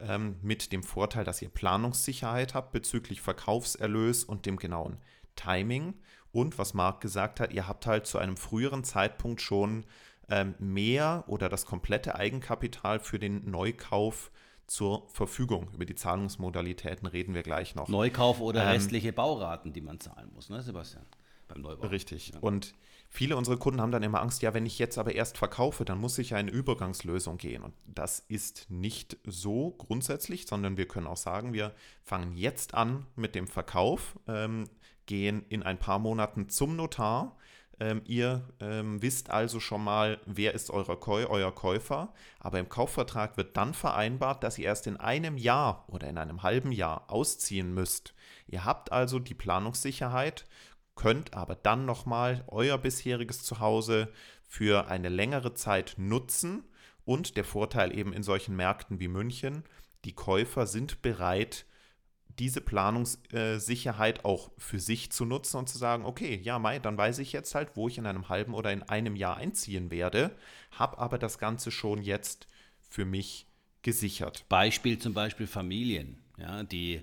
ähm, 0.00 0.36
mit 0.42 0.72
dem 0.72 0.82
Vorteil, 0.82 1.24
dass 1.24 1.42
ihr 1.42 1.48
Planungssicherheit 1.48 2.54
habt 2.54 2.72
bezüglich 2.72 3.20
Verkaufserlös 3.20 4.24
und 4.24 4.46
dem 4.46 4.56
genauen 4.56 4.96
Timing. 5.36 5.94
Und 6.32 6.58
was 6.58 6.74
Marc 6.74 7.00
gesagt 7.00 7.40
hat, 7.40 7.52
ihr 7.52 7.66
habt 7.66 7.86
halt 7.86 8.06
zu 8.06 8.18
einem 8.18 8.36
früheren 8.36 8.84
Zeitpunkt 8.84 9.40
schon 9.40 9.84
ähm, 10.28 10.54
mehr 10.58 11.24
oder 11.26 11.48
das 11.48 11.66
komplette 11.66 12.14
Eigenkapital 12.14 13.00
für 13.00 13.18
den 13.18 13.50
Neukauf 13.50 14.30
zur 14.66 15.08
Verfügung. 15.08 15.68
Über 15.74 15.84
die 15.84 15.96
Zahlungsmodalitäten 15.96 17.08
reden 17.08 17.34
wir 17.34 17.42
gleich 17.42 17.74
noch. 17.74 17.88
Neukauf 17.88 18.40
oder 18.40 18.62
ähm, 18.62 18.68
restliche 18.68 19.12
Bauraten, 19.12 19.72
die 19.72 19.80
man 19.80 19.98
zahlen 19.98 20.30
muss, 20.32 20.48
ne, 20.48 20.62
Sebastian? 20.62 21.04
Beim 21.48 21.62
Neubau. 21.62 21.88
Richtig. 21.88 22.28
Ja. 22.28 22.38
Und 22.38 22.74
viele 23.10 23.36
unserer 23.36 23.58
Kunden 23.58 23.80
haben 23.80 23.92
dann 23.92 24.04
immer 24.04 24.22
Angst, 24.22 24.40
ja, 24.40 24.54
wenn 24.54 24.64
ich 24.64 24.78
jetzt 24.78 24.96
aber 24.96 25.14
erst 25.14 25.36
verkaufe, 25.36 25.84
dann 25.84 25.98
muss 25.98 26.16
ich 26.18 26.30
ja 26.30 26.38
eine 26.38 26.50
Übergangslösung 26.50 27.36
gehen. 27.36 27.62
Und 27.62 27.74
das 27.86 28.20
ist 28.20 28.70
nicht 28.70 29.18
so 29.26 29.72
grundsätzlich, 29.72 30.46
sondern 30.46 30.76
wir 30.76 30.88
können 30.88 31.08
auch 31.08 31.16
sagen, 31.16 31.52
wir 31.52 31.74
fangen 32.04 32.36
jetzt 32.36 32.72
an 32.74 33.06
mit 33.16 33.34
dem 33.34 33.48
Verkauf, 33.48 34.16
ähm, 34.28 34.70
gehen 35.06 35.44
in 35.48 35.64
ein 35.64 35.78
paar 35.78 35.98
Monaten 35.98 36.48
zum 36.48 36.76
Notar 36.76 37.36
ähm, 37.80 38.02
ihr 38.04 38.42
ähm, 38.60 39.00
wisst 39.00 39.30
also 39.30 39.58
schon 39.58 39.82
mal, 39.82 40.20
wer 40.26 40.54
ist 40.54 40.68
Käu 40.68 41.26
euer 41.26 41.54
Käufer. 41.54 42.12
Aber 42.38 42.58
im 42.58 42.68
Kaufvertrag 42.68 43.38
wird 43.38 43.56
dann 43.56 43.72
vereinbart, 43.72 44.44
dass 44.44 44.58
ihr 44.58 44.66
erst 44.66 44.86
in 44.86 44.98
einem 44.98 45.38
Jahr 45.38 45.86
oder 45.88 46.08
in 46.08 46.18
einem 46.18 46.42
halben 46.42 46.72
Jahr 46.72 47.04
ausziehen 47.08 47.72
müsst. 47.72 48.14
Ihr 48.46 48.64
habt 48.64 48.92
also 48.92 49.18
die 49.18 49.34
Planungssicherheit, 49.34 50.44
könnt 51.00 51.32
aber 51.32 51.54
dann 51.54 51.86
nochmal 51.86 52.44
euer 52.48 52.76
bisheriges 52.76 53.42
Zuhause 53.42 54.12
für 54.46 54.88
eine 54.88 55.08
längere 55.08 55.54
Zeit 55.54 55.94
nutzen. 55.96 56.62
Und 57.06 57.38
der 57.38 57.44
Vorteil 57.44 57.96
eben 57.96 58.12
in 58.12 58.22
solchen 58.22 58.54
Märkten 58.54 59.00
wie 59.00 59.08
München, 59.08 59.64
die 60.04 60.12
Käufer 60.12 60.66
sind 60.66 61.00
bereit, 61.00 61.64
diese 62.38 62.60
Planungssicherheit 62.60 64.26
auch 64.26 64.50
für 64.58 64.78
sich 64.78 65.10
zu 65.10 65.24
nutzen 65.24 65.56
und 65.56 65.70
zu 65.70 65.78
sagen, 65.78 66.04
okay, 66.04 66.38
ja, 66.42 66.58
Mai, 66.58 66.78
dann 66.78 66.98
weiß 66.98 67.18
ich 67.20 67.32
jetzt 67.32 67.54
halt, 67.54 67.76
wo 67.76 67.88
ich 67.88 67.96
in 67.96 68.04
einem 68.04 68.28
halben 68.28 68.52
oder 68.52 68.70
in 68.70 68.82
einem 68.82 69.16
Jahr 69.16 69.38
einziehen 69.38 69.90
werde, 69.90 70.36
habe 70.70 70.98
aber 70.98 71.16
das 71.16 71.38
Ganze 71.38 71.70
schon 71.70 72.02
jetzt 72.02 72.46
für 72.78 73.06
mich 73.06 73.46
gesichert. 73.80 74.44
Beispiel 74.50 74.98
zum 74.98 75.14
Beispiel 75.14 75.46
Familien, 75.46 76.22
ja, 76.36 76.62
die 76.62 77.00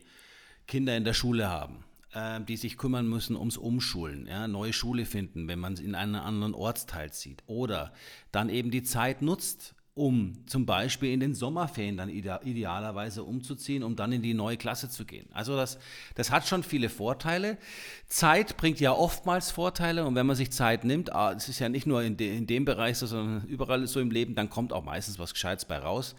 Kinder 0.68 0.96
in 0.96 1.04
der 1.04 1.14
Schule 1.14 1.50
haben 1.50 1.87
äh, 2.14 2.42
die 2.42 2.58
sich 2.58 2.78
kümmern 2.78 3.08
müssen 3.08 3.36
ums 3.36 3.58
Umschulen, 3.58 4.28
ja, 4.28 4.48
neue 4.48 4.74
Schule 4.74 5.06
finden, 5.06 5.48
wenn 5.48 5.60
man 5.60 5.74
es 5.74 5.80
in 5.80 5.96
einen 5.96 6.16
anderen 6.16 6.54
Ortsteil 6.54 7.12
zieht. 7.12 7.44
Oder 7.48 7.94
dann 8.32 8.50
eben 8.50 8.72
die 8.72 8.84
Zeit 8.84 9.22
nutzt, 9.22 9.76
um 9.98 10.44
zum 10.46 10.68
Beispiel 10.68 11.12
in 11.12 11.20
den 11.20 11.34
Sommerferien 11.34 11.98
dann 11.98 12.10
idealerweise 12.10 13.24
umzuziehen, 13.24 13.82
um 13.82 13.96
dann 13.96 14.12
in 14.12 14.22
die 14.22 14.36
neue 14.36 14.56
Klasse 14.56 14.90
zu 14.90 15.06
gehen. 15.06 15.28
Also 15.34 15.56
das, 15.56 15.80
das 16.14 16.30
hat 16.30 16.48
schon 16.48 16.62
viele 16.62 16.90
Vorteile. 16.90 17.58
Zeit 18.06 18.58
bringt 18.58 18.80
ja 18.80 18.92
oftmals 18.92 19.50
Vorteile 19.50 20.06
und 20.06 20.14
wenn 20.14 20.28
man 20.28 20.36
sich 20.36 20.52
Zeit 20.52 20.84
nimmt, 20.84 21.12
ah, 21.14 21.34
es 21.34 21.50
ist 21.50 21.58
ja 21.58 21.68
nicht 21.68 21.88
nur 21.88 22.04
in, 22.04 22.16
de, 22.16 22.38
in 22.38 22.46
dem 22.46 22.64
Bereich 22.64 23.00
so, 23.00 23.08
sondern 23.08 23.44
überall 23.48 23.88
so 23.88 24.00
im 24.00 24.12
Leben, 24.12 24.36
dann 24.36 24.52
kommt 24.52 24.72
auch 24.72 24.84
meistens 24.84 25.18
was 25.18 25.34
Gescheites 25.34 25.66
bei 25.66 25.80
raus. 25.80 26.16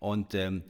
Und 0.00 0.34
ähm, 0.34 0.64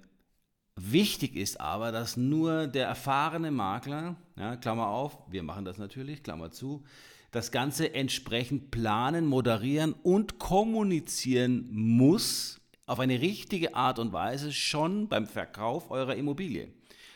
Wichtig 0.83 1.37
ist 1.37 1.61
aber, 1.61 1.93
dass 1.93 2.17
nur 2.17 2.67
der 2.67 2.87
erfahrene 2.87 3.51
Makler, 3.51 4.17
ja, 4.37 4.57
Klammer 4.57 4.89
auf, 4.89 5.19
wir 5.29 5.43
machen 5.43 5.67
das 5.67 5.77
natürlich, 5.77 6.23
Klammer 6.23 6.53
zu, 6.53 6.85
das 7.33 7.53
Ganze 7.53 7.93
entsprechend 7.93 8.71
planen, 8.71 9.27
moderieren 9.27 9.93
und 9.93 10.39
kommunizieren 10.39 11.69
muss 11.71 12.63
auf 12.87 12.99
eine 12.99 13.21
richtige 13.21 13.75
Art 13.75 13.99
und 13.99 14.15
Weise 14.15 14.55
schon 14.55 15.09
beim 15.09 15.27
Verkauf 15.27 15.91
eurer 15.91 16.17
Immobilie. 16.17 16.73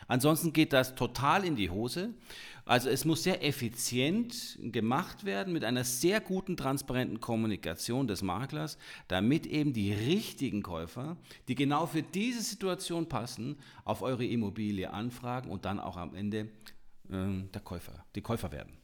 Ansonsten 0.08 0.52
geht 0.52 0.74
das 0.74 0.94
total 0.94 1.42
in 1.42 1.56
die 1.56 1.70
Hose. 1.70 2.12
Also 2.66 2.88
es 2.88 3.04
muss 3.04 3.22
sehr 3.22 3.44
effizient 3.44 4.58
gemacht 4.60 5.24
werden 5.24 5.52
mit 5.52 5.64
einer 5.64 5.84
sehr 5.84 6.20
guten, 6.20 6.56
transparenten 6.56 7.20
Kommunikation 7.20 8.06
des 8.06 8.22
Maklers, 8.22 8.78
damit 9.06 9.46
eben 9.46 9.74
die 9.74 9.92
richtigen 9.92 10.62
Käufer, 10.62 11.18
die 11.48 11.54
genau 11.54 11.86
für 11.86 12.02
diese 12.02 12.42
Situation 12.42 13.06
passen, 13.08 13.58
auf 13.84 14.00
eure 14.00 14.24
Immobilie 14.24 14.90
anfragen 14.90 15.50
und 15.50 15.66
dann 15.66 15.78
auch 15.78 15.98
am 15.98 16.14
Ende 16.14 16.48
äh, 17.10 17.42
der 17.52 17.60
Käufer, 17.62 18.04
die 18.14 18.22
Käufer 18.22 18.50
werden. 18.50 18.78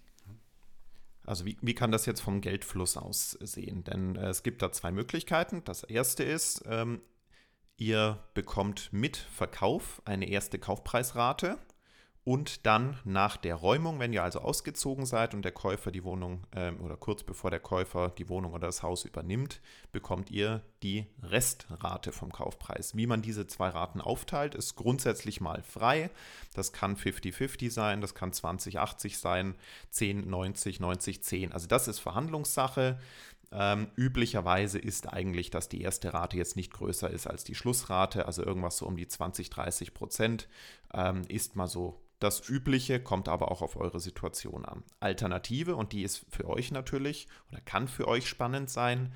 Also 1.24 1.46
wie, 1.46 1.56
wie 1.62 1.74
kann 1.74 1.92
das 1.92 2.06
jetzt 2.06 2.20
vom 2.20 2.40
Geldfluss 2.40 2.96
aussehen? 2.96 3.84
Denn 3.84 4.16
äh, 4.16 4.28
es 4.28 4.42
gibt 4.42 4.60
da 4.62 4.72
zwei 4.72 4.90
Möglichkeiten. 4.90 5.62
Das 5.64 5.84
erste 5.84 6.22
ist, 6.22 6.64
ähm, 6.66 7.00
ihr 7.76 8.18
bekommt 8.34 8.92
mit 8.92 9.16
Verkauf 9.16 10.02
eine 10.04 10.28
erste 10.28 10.58
Kaufpreisrate 10.58 11.58
und 12.24 12.66
dann 12.66 12.98
nach 13.04 13.38
der 13.38 13.54
Räumung, 13.54 13.98
wenn 13.98 14.12
ihr 14.12 14.22
also 14.22 14.40
ausgezogen 14.40 15.06
seid 15.06 15.32
und 15.32 15.42
der 15.42 15.52
Käufer 15.52 15.90
die 15.90 16.04
Wohnung 16.04 16.44
ähm, 16.54 16.78
oder 16.80 16.96
kurz 16.96 17.22
bevor 17.22 17.50
der 17.50 17.60
Käufer 17.60 18.10
die 18.10 18.28
Wohnung 18.28 18.52
oder 18.52 18.66
das 18.66 18.82
Haus 18.82 19.06
übernimmt, 19.06 19.60
bekommt 19.90 20.30
ihr 20.30 20.62
die 20.82 21.06
Restrate 21.22 22.12
vom 22.12 22.30
Kaufpreis. 22.30 22.94
Wie 22.94 23.06
man 23.06 23.22
diese 23.22 23.46
zwei 23.46 23.70
Raten 23.70 24.02
aufteilt, 24.02 24.54
ist 24.54 24.76
grundsätzlich 24.76 25.40
mal 25.40 25.62
frei. 25.62 26.10
Das 26.54 26.72
kann 26.72 26.96
50-50 26.96 27.70
sein, 27.70 28.02
das 28.02 28.14
kann 28.14 28.32
20-80 28.32 29.16
sein, 29.16 29.54
10-90, 29.92 30.80
90-10. 30.80 31.52
Also 31.52 31.68
das 31.68 31.88
ist 31.88 32.00
Verhandlungssache. 32.00 32.98
Ähm, 33.52 33.88
üblicherweise 33.96 34.78
ist 34.78 35.12
eigentlich, 35.12 35.50
dass 35.50 35.68
die 35.68 35.80
erste 35.80 36.12
Rate 36.12 36.36
jetzt 36.36 36.54
nicht 36.54 36.72
größer 36.72 37.10
ist 37.10 37.26
als 37.26 37.44
die 37.44 37.56
Schlussrate, 37.56 38.26
also 38.26 38.44
irgendwas 38.44 38.76
so 38.76 38.86
um 38.86 38.96
die 38.96 39.08
20, 39.08 39.50
30 39.50 39.92
Prozent 39.94 40.48
ähm, 40.94 41.22
ist 41.26 41.56
mal 41.56 41.66
so 41.66 42.00
das 42.20 42.48
Übliche, 42.48 43.00
kommt 43.00 43.28
aber 43.28 43.50
auch 43.50 43.62
auf 43.62 43.76
eure 43.76 44.00
Situation 44.00 44.64
an. 44.64 44.84
Alternative, 45.00 45.74
und 45.74 45.92
die 45.92 46.02
ist 46.02 46.24
für 46.28 46.48
euch 46.48 46.70
natürlich 46.70 47.26
oder 47.50 47.60
kann 47.60 47.88
für 47.88 48.06
euch 48.06 48.28
spannend 48.28 48.70
sein, 48.70 49.12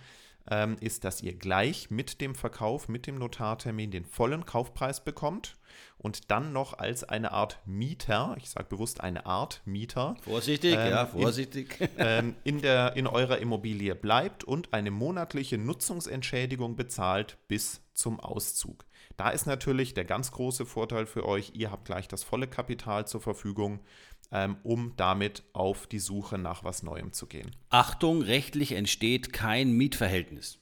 ähm, 0.50 0.76
ist, 0.80 1.04
dass 1.04 1.22
ihr 1.22 1.34
gleich 1.34 1.90
mit 1.90 2.20
dem 2.20 2.34
Verkauf, 2.34 2.88
mit 2.88 3.06
dem 3.06 3.16
Notartermin 3.16 3.90
den 3.90 4.04
vollen 4.04 4.44
Kaufpreis 4.44 5.02
bekommt 5.02 5.56
und 5.96 6.30
dann 6.30 6.52
noch 6.52 6.78
als 6.78 7.04
eine 7.04 7.32
Art 7.32 7.60
Mieter, 7.64 8.36
ich 8.38 8.50
sage 8.50 8.68
bewusst 8.68 9.00
eine 9.00 9.26
Art 9.26 9.62
Mieter, 9.64 10.16
vorsichtig, 10.22 10.74
ähm, 10.74 10.90
ja, 10.90 11.06
vorsichtig, 11.06 11.80
in, 11.80 11.88
ähm, 11.98 12.36
in, 12.44 12.60
der, 12.60 12.96
in 12.96 13.06
eurer 13.06 13.38
Immobilie 13.38 13.94
bleibt 13.94 14.44
und 14.44 14.74
eine 14.74 14.90
monatliche 14.90 15.56
Nutzungsentschädigung 15.56 16.76
bezahlt 16.76 17.38
bis 17.48 17.80
zum 17.94 18.20
Auszug. 18.20 18.84
Da 19.16 19.30
ist 19.30 19.46
natürlich 19.46 19.94
der 19.94 20.04
ganz 20.04 20.32
große 20.32 20.66
Vorteil 20.66 21.06
für 21.06 21.26
euch, 21.26 21.52
ihr 21.54 21.70
habt 21.70 21.84
gleich 21.84 22.08
das 22.08 22.24
volle 22.24 22.48
Kapital 22.48 23.06
zur 23.06 23.20
Verfügung, 23.20 23.80
ähm, 24.32 24.56
um 24.64 24.92
damit 24.96 25.44
auf 25.52 25.86
die 25.86 26.00
Suche 26.00 26.38
nach 26.38 26.64
was 26.64 26.82
Neuem 26.82 27.12
zu 27.12 27.26
gehen. 27.26 27.54
Achtung, 27.70 28.22
rechtlich 28.22 28.72
entsteht 28.72 29.32
kein 29.32 29.72
Mietverhältnis. 29.72 30.58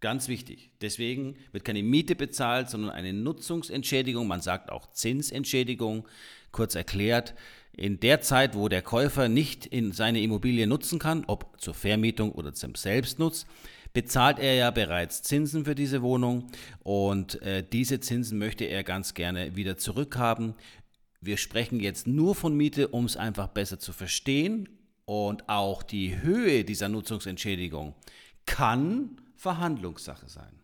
Ganz 0.00 0.28
wichtig. 0.28 0.72
Deswegen 0.80 1.36
wird 1.52 1.66
keine 1.66 1.82
Miete 1.82 2.14
bezahlt, 2.14 2.70
sondern 2.70 2.90
eine 2.90 3.12
Nutzungsentschädigung. 3.12 4.26
Man 4.26 4.40
sagt 4.40 4.72
auch 4.72 4.90
Zinsentschädigung. 4.90 6.08
Kurz 6.52 6.74
erklärt, 6.74 7.34
in 7.76 8.00
der 8.00 8.22
Zeit, 8.22 8.54
wo 8.54 8.68
der 8.68 8.82
Käufer 8.82 9.28
nicht 9.28 9.66
in 9.66 9.92
seine 9.92 10.22
Immobilie 10.22 10.66
nutzen 10.66 10.98
kann, 10.98 11.24
ob 11.26 11.60
zur 11.60 11.74
Vermietung 11.74 12.32
oder 12.32 12.54
zum 12.54 12.74
Selbstnutz, 12.74 13.46
bezahlt 13.92 14.38
er 14.38 14.54
ja 14.54 14.70
bereits 14.70 15.22
Zinsen 15.22 15.64
für 15.64 15.74
diese 15.74 16.02
Wohnung 16.02 16.50
und 16.80 17.40
äh, 17.42 17.64
diese 17.66 18.00
Zinsen 18.00 18.38
möchte 18.38 18.64
er 18.64 18.84
ganz 18.84 19.14
gerne 19.14 19.56
wieder 19.56 19.76
zurückhaben. 19.76 20.54
Wir 21.20 21.36
sprechen 21.36 21.80
jetzt 21.80 22.06
nur 22.06 22.34
von 22.34 22.56
Miete, 22.56 22.88
um 22.88 23.04
es 23.04 23.16
einfach 23.16 23.48
besser 23.48 23.78
zu 23.78 23.92
verstehen 23.92 24.68
und 25.04 25.48
auch 25.48 25.82
die 25.82 26.20
Höhe 26.20 26.64
dieser 26.64 26.88
Nutzungsentschädigung 26.88 27.94
kann 28.46 29.20
Verhandlungssache 29.36 30.28
sein. 30.28 30.60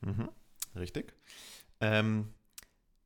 Mhm, 0.00 0.28
richtig. 0.76 1.12
Ähm, 1.80 2.28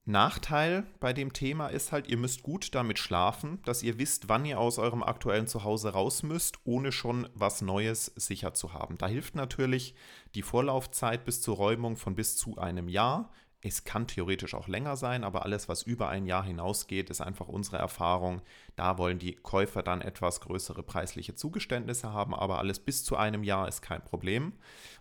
Nachteil 0.07 0.87
bei 1.01 1.15
dem 1.15 1.33
Thema 1.33 1.69
ist 1.69 1.91
halt, 1.91 2.09
ihr 2.09 2.19
müsst 2.19 2.43
gut 2.43 2.75
damit 2.75 2.99
schlafen, 2.99 3.63
dass 3.65 3.83
ihr 3.83 3.99
wisst, 3.99 4.29
wann 4.29 4.45
ihr 4.45 4.61
aus 4.61 4.79
eurem 4.79 5.03
aktuellen 5.03 5.47
Zuhause 5.47 5.91
raus 5.95 6.23
müsst, 6.23 6.59
ohne 6.65 6.93
schon 6.93 7.27
was 7.33 7.63
Neues 7.63 8.13
sicher 8.15 8.53
zu 8.53 8.75
haben. 8.75 8.99
Da 8.99 9.07
hilft 9.07 9.35
natürlich 9.35 9.95
die 10.35 10.43
Vorlaufzeit 10.43 11.25
bis 11.25 11.41
zur 11.41 11.57
Räumung 11.57 11.97
von 11.97 12.15
bis 12.15 12.37
zu 12.37 12.59
einem 12.59 12.89
Jahr. 12.89 13.31
Es 13.67 13.83
kann 13.85 14.07
theoretisch 14.07 14.53
auch 14.53 14.69
länger 14.69 14.95
sein, 14.95 15.25
aber 15.25 15.43
alles, 15.47 15.71
was 15.71 15.83
über 15.83 16.11
ein 16.11 16.27
Jahr 16.27 16.45
hinausgeht, 16.45 17.09
ist 17.09 17.23
einfach 17.23 17.49
unsere 17.49 17.79
Erfahrung. 17.79 18.43
Da 18.77 18.99
wollen 18.99 19.19
die 19.19 19.37
Käufer 19.37 19.83
dann 19.83 20.03
etwas 20.03 20.43
größere 20.43 20.83
preisliche 20.83 21.35
Zugeständnisse 21.35 22.13
haben, 22.13 22.35
aber 22.35 22.59
alles 22.59 22.79
bis 22.79 23.05
zu 23.05 23.17
einem 23.17 23.43
Jahr 23.43 23.67
ist 23.67 23.81
kein 23.81 24.05
Problem. 24.05 24.53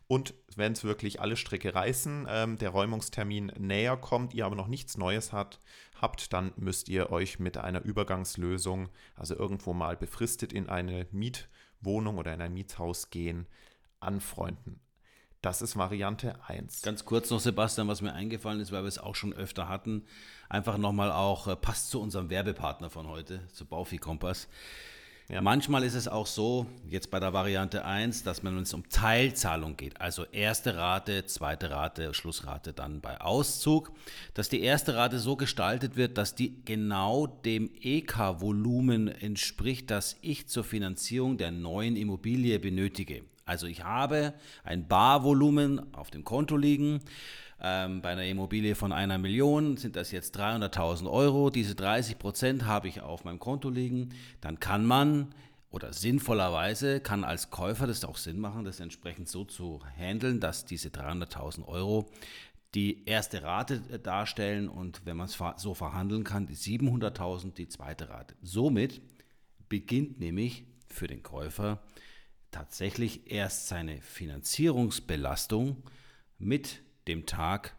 Und 0.08 0.34
wenn 0.55 0.72
es 0.72 0.86
wirklich 0.86 1.20
alle 1.20 1.36
Stricke 1.36 1.75
reißen, 1.75 2.25
ähm, 2.29 2.58
der 2.58 2.70
Räumungstermin 2.70 3.48
näher 3.58 3.98
kommt, 3.98 4.34
ihr 4.34 4.46
aber 4.46 4.55
noch 4.55 4.70
nichts 4.70 4.96
Neues 4.96 5.34
hat, 5.34 5.60
habt, 6.00 6.32
dann 6.32 6.53
müsst 6.55 6.88
ihr 6.88 7.12
euch 7.12 7.39
mit 7.39 7.58
einer 7.58 7.84
Übergangslösung, 7.84 8.88
also 9.17 9.36
irgendwo 9.36 9.74
mal 9.74 9.98
befristet 9.98 10.53
in 10.53 10.70
eine 10.70 11.05
Mietwohnung 11.12 12.17
oder 12.17 12.34
in 12.34 12.41
ein 12.41 12.53
Mietshaus 12.53 13.10
gehen, 13.10 13.46
anfreunden. 14.00 14.79
Das 15.44 15.62
ist 15.62 15.76
Variante 15.76 16.36
1. 16.48 16.84
Ganz 16.84 17.04
kurz 17.04 17.30
noch, 17.30 17.42
Sebastian, 17.42 17.90
was 17.90 18.02
mir 18.02 18.14
eingefallen 18.14 18.62
ist, 18.62 18.72
weil 18.72 18.84
wir 18.84 18.88
es 18.88 18.98
auch 18.98 19.14
schon 19.14 19.34
öfter 19.34 19.68
hatten. 19.68 20.06
Einfach 20.48 20.77
nochmal 20.77 21.12
auch, 21.12 21.48
äh, 21.48 21.58
passt 21.58 21.90
zu 21.90 22.00
unserem 22.00 22.29
Werbepartner 22.29 22.90
von 22.90 23.10
heute, 23.10 23.46
zu 23.50 23.66
Baufi 23.66 23.98
Kompass. 23.98 24.48
Ja. 25.27 25.42
Manchmal 25.42 25.84
ist 25.84 25.96
es 25.96 26.08
auch 26.08 26.27
so, 26.27 26.66
jetzt 26.90 27.12
bei 27.12 27.20
der 27.20 27.34
Variante 27.34 27.84
1, 27.84 28.24
dass 28.24 28.42
man 28.42 28.58
uns 28.58 28.74
um 28.74 28.88
Teilzahlung 28.88 29.75
geht. 29.75 30.00
Also 30.00 30.24
erste 30.32 30.77
Rate, 30.77 31.25
zweite 31.25 31.72
Rate, 31.72 32.14
Schlussrate 32.14 32.72
dann 32.72 33.01
bei 33.01 33.20
Auszug. 33.20 33.92
Dass 34.36 34.48
die 34.48 34.62
erste 34.62 34.96
Rate 34.96 35.20
so 35.20 35.36
gestaltet 35.36 35.98
wird, 35.98 36.18
dass 36.18 36.36
die 36.36 36.64
genau 36.64 37.27
dem 37.27 37.70
EK-Volumen 37.82 39.10
entspricht, 39.10 39.92
das 39.92 40.16
ich 40.22 40.48
zur 40.48 40.64
Finanzierung 40.64 41.38
der 41.38 41.51
neuen 41.51 41.98
Immobilie 41.98 42.60
benötige. 42.60 43.24
Also 43.46 43.68
ich 43.68 43.84
habe 43.84 44.34
ein 44.64 44.88
Barvolumen 44.88 45.94
auf 45.94 46.12
dem 46.12 46.24
Konto 46.24 46.58
liegen. 46.58 47.01
Ähm, 47.62 48.01
bei 48.01 48.10
einer 48.10 48.25
Immobilie 48.25 48.75
von 48.75 48.92
einer 48.92 49.18
Million 49.18 49.77
sind 49.77 49.96
das 49.96 50.12
jetzt 50.12 50.38
300.000 50.38 51.10
Euro. 51.10 51.50
Diese 51.50 51.75
30 51.75 52.20
Prozent 52.20 52.66
habe 52.66 52.88
ich 52.88 53.01
auf 53.01 53.24
meinem 53.24 53.40
Konto 53.40 53.70
liegen. 53.70 54.10
Dann 54.42 54.60
kann 54.60 54.86
man 54.86 55.34
oder 55.74 55.92
sinnvollerweise 55.92 57.00
kann 57.00 57.24
als 57.24 57.50
Käufer 57.50 57.88
das 57.88 58.06
auch 58.06 58.18
Sinn 58.18 58.40
machen, 58.40 58.64
das 58.64 58.79
entsprechend 58.79 59.27
so 59.27 59.44
zu 59.44 59.82
handeln, 59.98 60.40
dass 60.40 60.66
diese 60.66 60.90
300.000 60.90 61.66
Euro 61.68 62.12
die 62.75 63.06
erste 63.06 63.44
Rate 63.44 63.82
äh, 63.92 64.00
darstellen 64.00 64.70
und 64.70 65.06
wenn 65.06 65.18
man 65.18 65.27
es 65.27 65.38
so 65.58 65.74
verhandeln 65.74 66.24
kann, 66.24 66.48
die 66.48 66.56
700.000 66.56 67.53
die 67.53 67.68
zweite 67.68 68.10
Rate. 68.10 68.36
Somit 68.42 69.01
beginnt 69.70 70.20
nämlich 70.20 70.66
für 70.88 71.08
den 71.08 71.24
Käufer 71.24 71.79
tatsächlich 72.53 73.29
erst 73.29 73.68
seine 73.68 74.01
Finanzierungsbelastung 74.01 75.83
mit 76.39 76.81
dem 77.07 77.25
Tag 77.25 77.75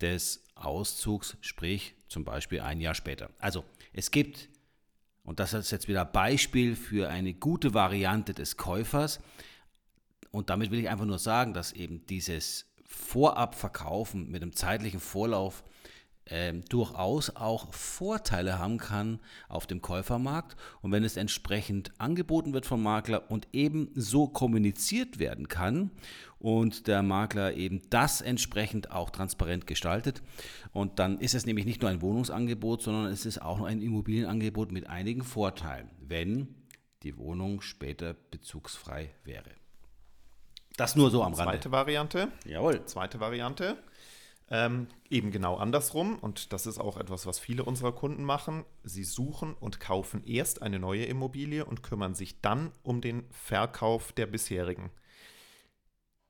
des 0.00 0.44
Auszugs, 0.54 1.36
sprich 1.40 1.94
zum 2.08 2.24
Beispiel 2.24 2.60
ein 2.60 2.80
Jahr 2.80 2.94
später. 2.94 3.30
Also 3.38 3.64
es 3.92 4.10
gibt, 4.10 4.48
und 5.24 5.40
das 5.40 5.54
ist 5.54 5.70
jetzt 5.70 5.88
wieder 5.88 6.04
Beispiel 6.04 6.76
für 6.76 7.08
eine 7.08 7.32
gute 7.32 7.74
Variante 7.74 8.34
des 8.34 8.56
Käufers, 8.56 9.20
und 10.30 10.50
damit 10.50 10.70
will 10.70 10.80
ich 10.80 10.88
einfach 10.88 11.06
nur 11.06 11.18
sagen, 11.18 11.54
dass 11.54 11.72
eben 11.72 12.04
dieses 12.06 12.66
Vorabverkaufen 12.84 14.30
mit 14.30 14.42
einem 14.42 14.52
zeitlichen 14.52 15.00
Vorlauf 15.00 15.64
ähm, 16.30 16.64
durchaus 16.68 17.34
auch 17.34 17.72
Vorteile 17.72 18.58
haben 18.58 18.78
kann 18.78 19.20
auf 19.48 19.66
dem 19.66 19.82
Käufermarkt. 19.82 20.56
Und 20.82 20.92
wenn 20.92 21.04
es 21.04 21.16
entsprechend 21.16 21.92
angeboten 21.98 22.52
wird 22.52 22.66
vom 22.66 22.82
Makler 22.82 23.30
und 23.30 23.48
eben 23.52 23.90
so 23.94 24.28
kommuniziert 24.28 25.18
werden 25.18 25.48
kann 25.48 25.90
und 26.38 26.86
der 26.86 27.02
Makler 27.02 27.54
eben 27.54 27.82
das 27.90 28.20
entsprechend 28.20 28.90
auch 28.90 29.10
transparent 29.10 29.66
gestaltet, 29.66 30.22
und 30.72 30.98
dann 30.98 31.18
ist 31.18 31.34
es 31.34 31.46
nämlich 31.46 31.66
nicht 31.66 31.82
nur 31.82 31.90
ein 31.90 32.02
Wohnungsangebot, 32.02 32.82
sondern 32.82 33.06
es 33.06 33.26
ist 33.26 33.42
auch 33.42 33.62
ein 33.62 33.82
Immobilienangebot 33.82 34.72
mit 34.72 34.88
einigen 34.88 35.22
Vorteilen, 35.22 35.90
wenn 36.00 36.54
die 37.02 37.16
Wohnung 37.16 37.60
später 37.60 38.14
bezugsfrei 38.14 39.10
wäre. 39.24 39.50
Das 40.76 40.94
nur 40.94 41.10
so 41.10 41.24
am 41.24 41.34
Rande. 41.34 41.54
Zweite 41.54 41.72
Variante. 41.72 42.28
Jawohl. 42.44 42.84
Zweite 42.84 43.18
Variante. 43.18 43.78
Ähm, 44.50 44.88
eben 45.10 45.30
genau 45.30 45.56
andersrum, 45.56 46.18
und 46.18 46.52
das 46.52 46.66
ist 46.66 46.78
auch 46.78 46.96
etwas, 46.96 47.26
was 47.26 47.38
viele 47.38 47.64
unserer 47.64 47.92
Kunden 47.92 48.24
machen. 48.24 48.64
Sie 48.82 49.04
suchen 49.04 49.54
und 49.54 49.78
kaufen 49.78 50.24
erst 50.24 50.62
eine 50.62 50.78
neue 50.78 51.04
Immobilie 51.04 51.64
und 51.64 51.82
kümmern 51.82 52.14
sich 52.14 52.40
dann 52.40 52.72
um 52.82 53.00
den 53.00 53.24
Verkauf 53.30 54.12
der 54.12 54.26
bisherigen. 54.26 54.90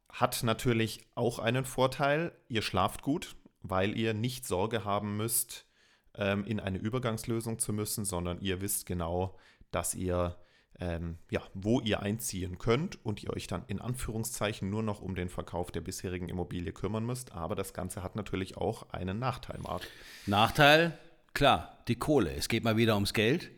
Hat 0.09 0.43
natürlich 0.43 1.07
auch 1.15 1.39
einen 1.39 1.65
Vorteil, 1.65 2.33
ihr 2.49 2.63
schlaft 2.63 3.03
gut, 3.03 3.37
weil 3.63 3.97
ihr 3.97 4.15
nicht 4.15 4.47
Sorge 4.47 4.85
haben 4.85 5.17
müsst, 5.17 5.67
ähm, 6.15 6.45
in 6.45 6.59
eine 6.59 6.79
Übergangslösung 6.79 7.61
zu 7.61 7.73
müssen, 7.73 8.05
sondern 8.05 8.41
ihr 8.41 8.61
wisst 8.61 8.87
genau, 8.87 9.37
dass 9.71 9.95
ihr 9.95 10.37
ähm, 10.81 11.19
ja, 11.31 11.43
wo 11.55 11.81
ihr 11.81 12.03
einziehen 12.03 12.59
könnt 12.59 13.05
und 13.05 13.23
ihr 13.23 13.31
euch 13.31 13.47
dann 13.47 13.65
in 13.67 13.81
Anführungszeichen 13.81 14.71
nur 14.71 14.83
noch 14.83 15.01
um 15.01 15.15
den 15.15 15.29
Verkauf 15.29 15.71
der 15.71 15.81
bisherigen 15.81 16.29
Immobilie 16.29 16.73
kümmern 16.73 17.05
müsst. 17.05 17.33
Aber 17.33 17.55
das 17.55 17.73
Ganze 17.73 18.03
hat 18.03 18.17
natürlich 18.17 18.57
auch 18.57 18.91
einen 18.91 19.19
Nachteil, 19.19 19.59
Marc. 19.61 19.83
Nachteil, 20.27 20.97
klar, 21.35 21.79
die 21.89 21.97
Kohle. 21.97 22.33
Es 22.35 22.49
geht 22.49 22.65
mal 22.65 22.77
wieder 22.77 22.95
ums 22.95 23.13
Geld. 23.13 23.51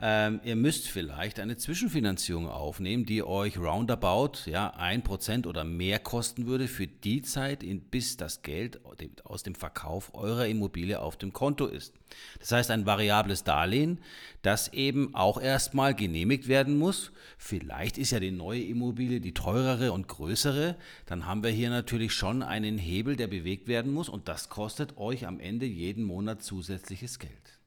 Ähm, 0.00 0.40
ihr 0.44 0.54
müsst 0.54 0.86
vielleicht 0.86 1.40
eine 1.40 1.56
Zwischenfinanzierung 1.56 2.48
aufnehmen, 2.48 3.04
die 3.04 3.24
euch 3.24 3.58
roundabout 3.58 4.48
ja, 4.48 4.72
1% 4.78 5.44
oder 5.44 5.64
mehr 5.64 5.98
kosten 5.98 6.46
würde 6.46 6.68
für 6.68 6.86
die 6.86 7.22
Zeit, 7.22 7.64
bis 7.90 8.16
das 8.16 8.42
Geld 8.42 8.80
aus 9.24 9.42
dem 9.42 9.56
Verkauf 9.56 10.14
eurer 10.14 10.46
Immobilie 10.46 11.00
auf 11.00 11.16
dem 11.16 11.32
Konto 11.32 11.66
ist. 11.66 11.94
Das 12.38 12.52
heißt 12.52 12.70
ein 12.70 12.86
variables 12.86 13.42
Darlehen, 13.42 13.98
das 14.42 14.72
eben 14.72 15.16
auch 15.16 15.40
erstmal 15.40 15.96
genehmigt 15.96 16.46
werden 16.46 16.78
muss. 16.78 17.10
Vielleicht 17.36 17.98
ist 17.98 18.12
ja 18.12 18.20
die 18.20 18.30
neue 18.30 18.62
Immobilie 18.62 19.20
die 19.20 19.34
teurere 19.34 19.90
und 19.90 20.06
größere. 20.06 20.76
Dann 21.06 21.26
haben 21.26 21.42
wir 21.42 21.50
hier 21.50 21.70
natürlich 21.70 22.12
schon 22.12 22.44
einen 22.44 22.78
Hebel, 22.78 23.16
der 23.16 23.26
bewegt 23.26 23.66
werden 23.66 23.92
muss 23.92 24.08
und 24.08 24.28
das 24.28 24.48
kostet 24.48 24.96
euch 24.96 25.26
am 25.26 25.40
Ende 25.40 25.66
jeden 25.66 26.04
Monat 26.04 26.44
zusätzliches 26.44 27.18
Geld. 27.18 27.57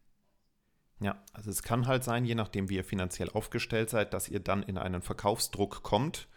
Ja, 1.02 1.20
also 1.34 1.50
es 1.50 1.64
kann 1.64 1.88
halt 1.88 2.04
sein, 2.04 2.26
je 2.26 2.36
nachdem, 2.36 2.70
wie 2.70 2.76
ihr 2.76 2.84
finanziell 2.84 3.30
aufgestellt 3.32 3.90
seid, 3.90 4.14
dass 4.14 4.30
ihr 4.30 4.40
dann 4.40 4.62
in 4.62 4.78
einen 4.78 5.02
Verkaufsdruck 5.02 5.82
kommt, 5.82 6.28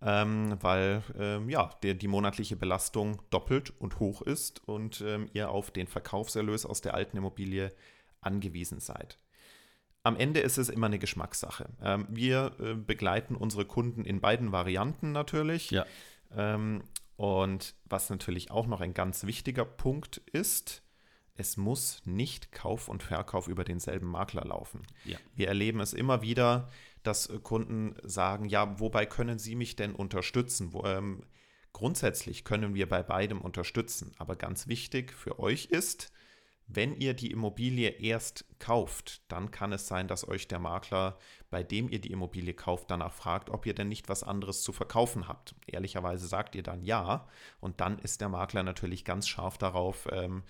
ähm, 0.00 0.56
weil 0.60 1.02
ähm, 1.18 1.50
ja, 1.50 1.70
der, 1.82 1.94
die 1.94 2.06
monatliche 2.06 2.54
Belastung 2.54 3.20
doppelt 3.30 3.72
und 3.80 3.98
hoch 3.98 4.22
ist 4.22 4.66
und 4.68 5.00
ähm, 5.00 5.28
ihr 5.32 5.50
auf 5.50 5.72
den 5.72 5.88
Verkaufserlös 5.88 6.64
aus 6.64 6.80
der 6.80 6.94
alten 6.94 7.16
Immobilie 7.16 7.72
angewiesen 8.20 8.78
seid. 8.78 9.18
Am 10.04 10.16
Ende 10.16 10.40
ist 10.40 10.58
es 10.58 10.68
immer 10.68 10.86
eine 10.86 11.00
Geschmackssache. 11.00 11.70
Ähm, 11.82 12.06
wir 12.08 12.52
äh, 12.60 12.74
begleiten 12.74 13.34
unsere 13.34 13.64
Kunden 13.64 14.04
in 14.04 14.20
beiden 14.20 14.52
Varianten 14.52 15.10
natürlich. 15.10 15.72
Ja. 15.72 15.86
Ähm, 16.36 16.84
und 17.16 17.74
was 17.86 18.10
natürlich 18.10 18.52
auch 18.52 18.66
noch 18.66 18.80
ein 18.80 18.94
ganz 18.94 19.24
wichtiger 19.24 19.64
Punkt 19.64 20.18
ist, 20.32 20.83
es 21.36 21.56
muss 21.56 22.02
nicht 22.04 22.52
Kauf 22.52 22.88
und 22.88 23.02
Verkauf 23.02 23.48
über 23.48 23.64
denselben 23.64 24.06
Makler 24.06 24.44
laufen. 24.44 24.82
Ja. 25.04 25.18
Wir 25.34 25.48
erleben 25.48 25.80
es 25.80 25.92
immer 25.92 26.22
wieder, 26.22 26.68
dass 27.02 27.30
Kunden 27.42 27.96
sagen, 28.02 28.46
ja, 28.46 28.78
wobei 28.80 29.04
können 29.06 29.38
Sie 29.38 29.56
mich 29.56 29.76
denn 29.76 29.94
unterstützen? 29.94 30.72
Wo, 30.72 30.84
ähm, 30.84 31.24
grundsätzlich 31.72 32.44
können 32.44 32.74
wir 32.74 32.88
bei 32.88 33.02
beidem 33.02 33.40
unterstützen, 33.40 34.12
aber 34.18 34.36
ganz 34.36 34.68
wichtig 34.68 35.12
für 35.12 35.38
euch 35.38 35.66
ist, 35.66 36.12
wenn 36.66 36.94
ihr 36.94 37.12
die 37.12 37.30
Immobilie 37.30 37.90
erst 37.90 38.46
kauft, 38.58 39.20
dann 39.30 39.50
kann 39.50 39.72
es 39.72 39.86
sein, 39.86 40.08
dass 40.08 40.26
euch 40.26 40.48
der 40.48 40.58
Makler, 40.58 41.18
bei 41.50 41.62
dem 41.62 41.90
ihr 41.90 42.00
die 42.00 42.10
Immobilie 42.10 42.54
kauft, 42.54 42.90
danach 42.90 43.12
fragt, 43.12 43.50
ob 43.50 43.66
ihr 43.66 43.74
denn 43.74 43.88
nicht 43.88 44.08
was 44.08 44.22
anderes 44.22 44.62
zu 44.62 44.72
verkaufen 44.72 45.28
habt. 45.28 45.54
Ehrlicherweise 45.66 46.26
sagt 46.26 46.54
ihr 46.54 46.62
dann 46.62 46.82
ja 46.82 47.28
und 47.60 47.80
dann 47.82 47.98
ist 47.98 48.22
der 48.22 48.30
Makler 48.30 48.62
natürlich 48.62 49.04
ganz 49.04 49.28
scharf 49.28 49.58
darauf, 49.58 50.08
ähm, 50.10 50.42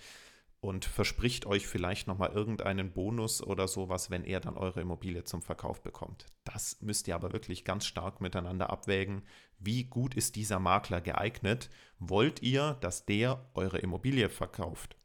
und 0.65 0.85
verspricht 0.85 1.45
euch 1.45 1.67
vielleicht 1.67 2.07
nochmal 2.07 2.31
irgendeinen 2.31 2.91
Bonus 2.91 3.41
oder 3.43 3.67
sowas, 3.67 4.09
wenn 4.09 4.23
er 4.23 4.39
dann 4.39 4.57
eure 4.57 4.81
Immobilie 4.81 5.23
zum 5.23 5.43
Verkauf 5.43 5.83
bekommt. 5.83 6.25
Das 6.43 6.81
müsst 6.81 7.07
ihr 7.07 7.15
aber 7.15 7.31
wirklich 7.33 7.65
ganz 7.65 7.85
stark 7.85 8.19
miteinander 8.19 8.71
abwägen. 8.71 9.21
Wie 9.59 9.83
gut 9.83 10.15
ist 10.15 10.35
dieser 10.35 10.59
Makler 10.59 11.01
geeignet? 11.01 11.69
Wollt 11.99 12.41
ihr, 12.41 12.77
dass 12.81 13.05
der 13.05 13.45
eure 13.53 13.77
Immobilie 13.77 14.29
verkauft? 14.29 14.95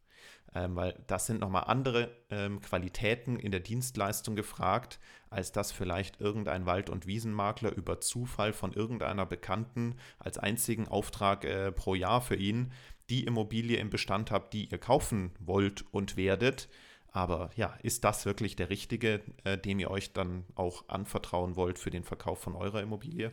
Ähm, 0.53 0.75
weil 0.75 0.99
das 1.07 1.27
sind 1.27 1.41
nochmal 1.41 1.65
andere 1.67 2.11
ähm, 2.31 2.61
Qualitäten 2.61 3.39
in 3.39 3.53
der 3.53 3.61
Dienstleistung 3.61 4.35
gefragt, 4.35 4.99
als 5.29 5.53
dass 5.53 5.71
vielleicht 5.71 6.21
irgendein 6.21 6.67
Wald- 6.67 6.91
und 6.91 7.07
Wiesenmakler 7.07 7.73
über 7.77 8.01
Zufall 8.01 8.53
von 8.53 8.73
irgendeiner 8.73 9.27
Bekannten 9.27 9.95
als 10.19 10.39
einzigen 10.39 10.89
Auftrag 10.89 11.45
äh, 11.45 11.71
pro 11.71 11.95
Jahr 11.95 12.21
für 12.21 12.35
ihn 12.35 12.73
die 13.11 13.25
Immobilie 13.25 13.79
im 13.79 13.91
Bestand 13.91 14.31
habt, 14.31 14.55
die 14.55 14.67
ihr 14.67 14.79
kaufen 14.79 15.33
wollt 15.41 15.85
und 15.93 16.17
werdet. 16.17 16.69
Aber 17.13 17.51
ja, 17.57 17.75
ist 17.83 18.05
das 18.05 18.25
wirklich 18.25 18.57
der 18.57 18.71
richtige, 18.71 19.21
äh, 19.45 19.59
dem 19.59 19.81
ihr 19.81 19.91
euch 19.91 20.13
dann 20.13 20.45
auch 20.55 20.89
anvertrauen 20.89 21.57
wollt 21.57 21.79
für 21.79 21.91
den 21.91 22.05
Verkauf 22.05 22.41
von 22.41 22.55
eurer 22.55 22.83
Immobilie? 22.83 23.33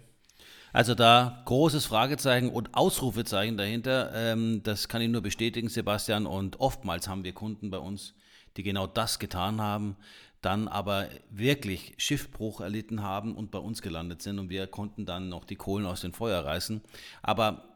Also 0.73 0.95
da 0.95 1.43
großes 1.45 1.85
Fragezeichen 1.85 2.49
und 2.49 2.73
Ausrufezeichen 2.75 3.57
dahinter. 3.57 4.11
Ähm, 4.13 4.61
das 4.63 4.87
kann 4.87 5.01
ich 5.01 5.09
nur 5.09 5.21
bestätigen, 5.21 5.69
Sebastian. 5.69 6.25
Und 6.25 6.59
oftmals 6.59 7.07
haben 7.07 7.23
wir 7.23 7.33
Kunden 7.33 7.69
bei 7.69 7.77
uns, 7.77 8.15
die 8.57 8.63
genau 8.63 8.87
das 8.87 9.19
getan 9.19 9.61
haben, 9.61 9.95
dann 10.41 10.67
aber 10.67 11.07
wirklich 11.29 11.93
Schiffbruch 11.97 12.61
erlitten 12.61 13.01
haben 13.01 13.35
und 13.35 13.51
bei 13.51 13.59
uns 13.59 13.81
gelandet 13.81 14.21
sind. 14.21 14.39
Und 14.39 14.49
wir 14.49 14.67
konnten 14.67 15.05
dann 15.05 15.29
noch 15.29 15.45
die 15.45 15.55
Kohlen 15.55 15.85
aus 15.85 16.01
dem 16.01 16.13
Feuer 16.13 16.43
reißen. 16.43 16.81
Aber 17.21 17.73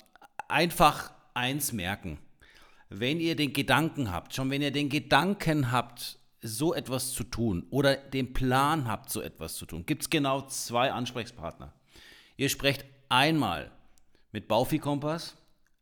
einfach 0.47 1.11
eins 1.33 1.71
merken. 1.71 2.17
Wenn 2.89 3.19
ihr 3.19 3.35
den 3.35 3.53
Gedanken 3.53 4.11
habt, 4.11 4.33
schon 4.35 4.49
wenn 4.49 4.61
ihr 4.61 4.71
den 4.71 4.89
Gedanken 4.89 5.71
habt, 5.71 6.19
so 6.41 6.73
etwas 6.73 7.11
zu 7.11 7.23
tun 7.23 7.65
oder 7.69 7.95
den 7.95 8.33
Plan 8.33 8.87
habt, 8.87 9.09
so 9.09 9.21
etwas 9.21 9.55
zu 9.55 9.65
tun, 9.65 9.85
gibt 9.85 10.01
es 10.01 10.09
genau 10.09 10.41
zwei 10.47 10.91
Ansprechpartner. 10.91 11.73
Ihr 12.35 12.49
sprecht 12.49 12.85
einmal 13.09 13.71
mit 14.31 14.47
Baufi-Kompass, 14.47 15.37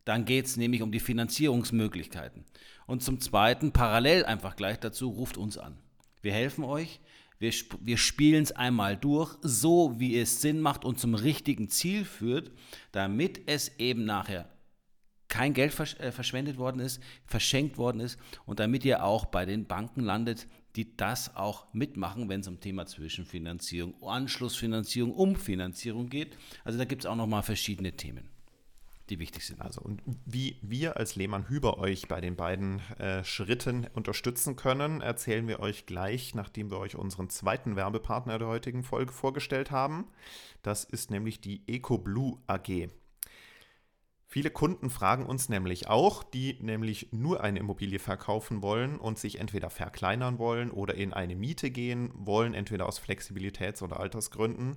dann 0.05 0.25
geht 0.25 0.45
es 0.45 0.57
nämlich 0.57 0.81
um 0.81 0.91
die 0.91 0.99
Finanzierungsmöglichkeiten. 0.99 2.43
Und 2.87 3.03
zum 3.03 3.19
Zweiten, 3.19 3.71
parallel 3.71 4.25
einfach 4.25 4.55
gleich 4.55 4.79
dazu, 4.79 5.09
ruft 5.09 5.37
uns 5.37 5.57
an. 5.57 5.77
Wir 6.21 6.33
helfen 6.33 6.63
euch, 6.63 6.99
wir, 7.39 7.53
wir 7.79 7.97
spielen 7.97 8.43
es 8.43 8.51
einmal 8.51 8.97
durch, 8.97 9.37
so 9.41 9.99
wie 9.99 10.19
es 10.19 10.41
Sinn 10.41 10.59
macht 10.59 10.83
und 10.83 10.99
zum 10.99 11.15
richtigen 11.15 11.69
Ziel 11.69 12.03
führt, 12.03 12.51
damit 12.91 13.47
es 13.47 13.79
eben 13.79 14.03
nachher 14.03 14.49
kein 15.29 15.53
Geld 15.53 15.73
versch 15.73 15.95
äh, 15.99 16.11
verschwendet 16.11 16.57
worden 16.57 16.81
ist, 16.81 17.01
verschenkt 17.25 17.77
worden 17.77 18.01
ist 18.01 18.19
und 18.45 18.59
damit 18.59 18.83
ihr 18.83 19.03
auch 19.03 19.25
bei 19.25 19.45
den 19.45 19.65
Banken 19.65 20.01
landet, 20.01 20.47
die 20.75 20.95
das 20.97 21.35
auch 21.35 21.73
mitmachen, 21.73 22.29
wenn 22.29 22.41
es 22.41 22.47
um 22.47 22.59
Thema 22.59 22.85
Zwischenfinanzierung, 22.85 23.95
Anschlussfinanzierung, 24.03 25.13
Umfinanzierung 25.13 26.09
geht. 26.09 26.37
Also 26.63 26.77
da 26.77 26.85
gibt 26.85 27.03
es 27.03 27.05
auch 27.05 27.15
nochmal 27.15 27.43
verschiedene 27.43 27.93
Themen 27.93 28.29
die 29.09 29.19
wichtig 29.19 29.45
sind. 29.45 29.61
Also 29.61 29.81
und 29.81 30.01
wie 30.25 30.57
wir 30.61 30.97
als 30.97 31.15
Lehmann 31.15 31.49
Hüber 31.49 31.79
euch 31.79 32.07
bei 32.07 32.21
den 32.21 32.35
beiden 32.35 32.79
äh, 32.99 33.23
Schritten 33.23 33.87
unterstützen 33.93 34.55
können, 34.55 35.01
erzählen 35.01 35.47
wir 35.47 35.59
euch 35.59 35.85
gleich, 35.85 36.35
nachdem 36.35 36.69
wir 36.71 36.77
euch 36.77 36.95
unseren 36.95 37.29
zweiten 37.29 37.75
Werbepartner 37.75 38.37
der 38.37 38.47
heutigen 38.47 38.83
Folge 38.83 39.11
vorgestellt 39.11 39.71
haben. 39.71 40.07
Das 40.61 40.83
ist 40.83 41.11
nämlich 41.11 41.41
die 41.41 41.63
EcoBlue 41.67 42.37
AG. 42.47 42.89
Viele 44.31 44.51
Kunden 44.51 44.91
fragen 44.91 45.25
uns 45.25 45.49
nämlich 45.49 45.87
auch, 45.87 46.21
die 46.21 46.59
nämlich 46.61 47.07
nur 47.11 47.41
eine 47.43 47.57
Immobilie 47.57 47.97
verkaufen 47.97 48.61
wollen 48.61 48.99
und 48.99 49.17
sich 49.17 49.39
entweder 49.39 49.71
verkleinern 49.71 50.37
wollen 50.37 50.69
oder 50.69 50.93
in 50.93 51.13
eine 51.13 51.35
Miete 51.35 51.71
gehen 51.71 52.11
wollen, 52.13 52.53
entweder 52.53 52.85
aus 52.85 53.01
Flexibilitäts- 53.01 53.81
oder 53.81 53.99
Altersgründen 53.99 54.75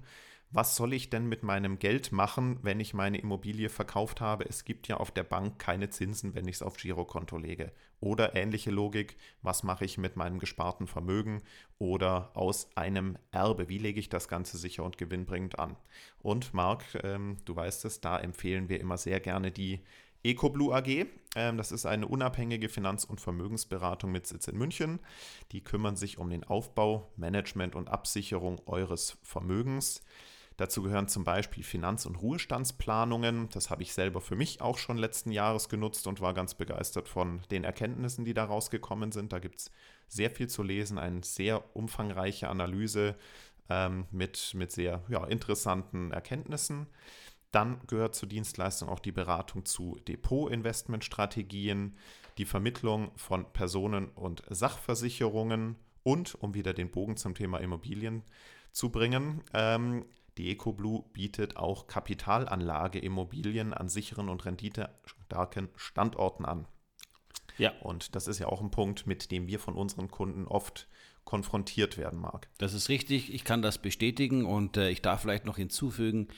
was 0.52 0.76
soll 0.76 0.92
ich 0.92 1.08
denn 1.08 1.28
mit 1.28 1.42
meinem 1.42 1.78
Geld 1.78 2.12
machen, 2.12 2.58
wenn 2.62 2.78
ich 2.78 2.92
meine 2.92 3.18
Immobilie 3.18 3.70
verkauft 3.70 4.20
habe? 4.20 4.44
Es 4.46 4.64
gibt 4.64 4.86
ja 4.86 4.98
auf 4.98 5.10
der 5.10 5.24
Bank 5.24 5.58
keine 5.58 5.88
Zinsen, 5.88 6.34
wenn 6.34 6.46
ich 6.46 6.56
es 6.56 6.62
auf 6.62 6.76
Girokonto 6.76 7.38
lege. 7.38 7.72
Oder 8.00 8.36
ähnliche 8.36 8.70
Logik, 8.70 9.16
was 9.40 9.62
mache 9.62 9.84
ich 9.84 9.96
mit 9.96 10.16
meinem 10.16 10.38
gesparten 10.38 10.86
Vermögen 10.86 11.42
oder 11.78 12.30
aus 12.34 12.68
einem 12.76 13.16
Erbe? 13.30 13.68
Wie 13.68 13.78
lege 13.78 13.98
ich 13.98 14.10
das 14.10 14.28
Ganze 14.28 14.58
sicher 14.58 14.84
und 14.84 14.98
gewinnbringend 14.98 15.58
an? 15.58 15.76
Und 16.20 16.52
Marc, 16.52 16.84
ähm, 17.02 17.38
du 17.46 17.56
weißt 17.56 17.84
es, 17.86 18.00
da 18.00 18.18
empfehlen 18.18 18.68
wir 18.68 18.78
immer 18.78 18.98
sehr 18.98 19.20
gerne 19.20 19.52
die 19.52 19.80
EcoBlue 20.24 20.74
AG. 20.74 21.06
Ähm, 21.34 21.56
das 21.56 21.72
ist 21.72 21.86
eine 21.86 22.06
unabhängige 22.06 22.68
Finanz- 22.68 23.04
und 23.04 23.20
Vermögensberatung 23.20 24.12
mit 24.12 24.26
Sitz 24.26 24.48
in 24.48 24.58
München. 24.58 25.00
Die 25.52 25.64
kümmern 25.64 25.96
sich 25.96 26.18
um 26.18 26.30
den 26.30 26.44
Aufbau, 26.44 27.10
Management 27.16 27.74
und 27.74 27.88
Absicherung 27.88 28.60
eures 28.66 29.18
Vermögens. 29.22 30.02
Dazu 30.56 30.82
gehören 30.82 31.08
zum 31.08 31.24
Beispiel 31.24 31.64
Finanz- 31.64 32.06
und 32.06 32.16
Ruhestandsplanungen. 32.16 33.48
Das 33.50 33.70
habe 33.70 33.82
ich 33.82 33.94
selber 33.94 34.20
für 34.20 34.36
mich 34.36 34.60
auch 34.60 34.78
schon 34.78 34.96
letzten 34.96 35.32
Jahres 35.32 35.68
genutzt 35.68 36.06
und 36.06 36.20
war 36.20 36.34
ganz 36.34 36.54
begeistert 36.54 37.08
von 37.08 37.40
den 37.50 37.64
Erkenntnissen, 37.64 38.24
die 38.24 38.34
da 38.34 38.44
rausgekommen 38.44 39.12
sind. 39.12 39.32
Da 39.32 39.38
gibt 39.38 39.58
es 39.58 39.70
sehr 40.08 40.30
viel 40.30 40.48
zu 40.48 40.62
lesen, 40.62 40.98
eine 40.98 41.22
sehr 41.22 41.74
umfangreiche 41.74 42.48
Analyse 42.48 43.16
ähm, 43.70 44.06
mit, 44.10 44.52
mit 44.54 44.72
sehr 44.72 45.02
ja, 45.08 45.24
interessanten 45.24 46.12
Erkenntnissen. 46.12 46.86
Dann 47.50 47.80
gehört 47.86 48.14
zur 48.14 48.28
Dienstleistung 48.28 48.88
auch 48.88 49.00
die 49.00 49.12
Beratung 49.12 49.64
zu 49.64 49.98
Depot-Investmentstrategien, 50.08 51.96
die 52.38 52.46
Vermittlung 52.46 53.12
von 53.16 53.44
Personen- 53.52 54.08
und 54.10 54.42
Sachversicherungen 54.48 55.76
und, 56.02 56.34
um 56.36 56.54
wieder 56.54 56.72
den 56.72 56.90
Bogen 56.90 57.16
zum 57.16 57.34
Thema 57.34 57.58
Immobilien 57.58 58.22
zu 58.72 58.90
bringen, 58.90 59.42
ähm, 59.52 60.06
die 60.38 60.50
EcoBlue 60.50 61.04
bietet 61.12 61.56
auch 61.56 61.86
Kapitalanlageimmobilien 61.86 63.74
an 63.74 63.88
sicheren 63.88 64.28
und 64.28 64.44
renditestarken 64.44 65.68
Standorten 65.76 66.44
an. 66.44 66.66
Ja. 67.58 67.72
Und 67.80 68.14
das 68.14 68.28
ist 68.28 68.38
ja 68.38 68.46
auch 68.46 68.62
ein 68.62 68.70
Punkt, 68.70 69.06
mit 69.06 69.30
dem 69.30 69.46
wir 69.46 69.60
von 69.60 69.74
unseren 69.74 70.10
Kunden 70.10 70.46
oft 70.46 70.88
konfrontiert 71.24 71.98
werden, 71.98 72.20
Marc. 72.20 72.48
Das 72.58 72.74
ist 72.74 72.88
richtig, 72.88 73.32
ich 73.32 73.44
kann 73.44 73.62
das 73.62 73.78
bestätigen 73.78 74.44
und 74.44 74.76
äh, 74.76 74.90
ich 74.90 75.02
darf 75.02 75.20
vielleicht 75.20 75.44
noch 75.44 75.56
hinzufügen, 75.56 76.28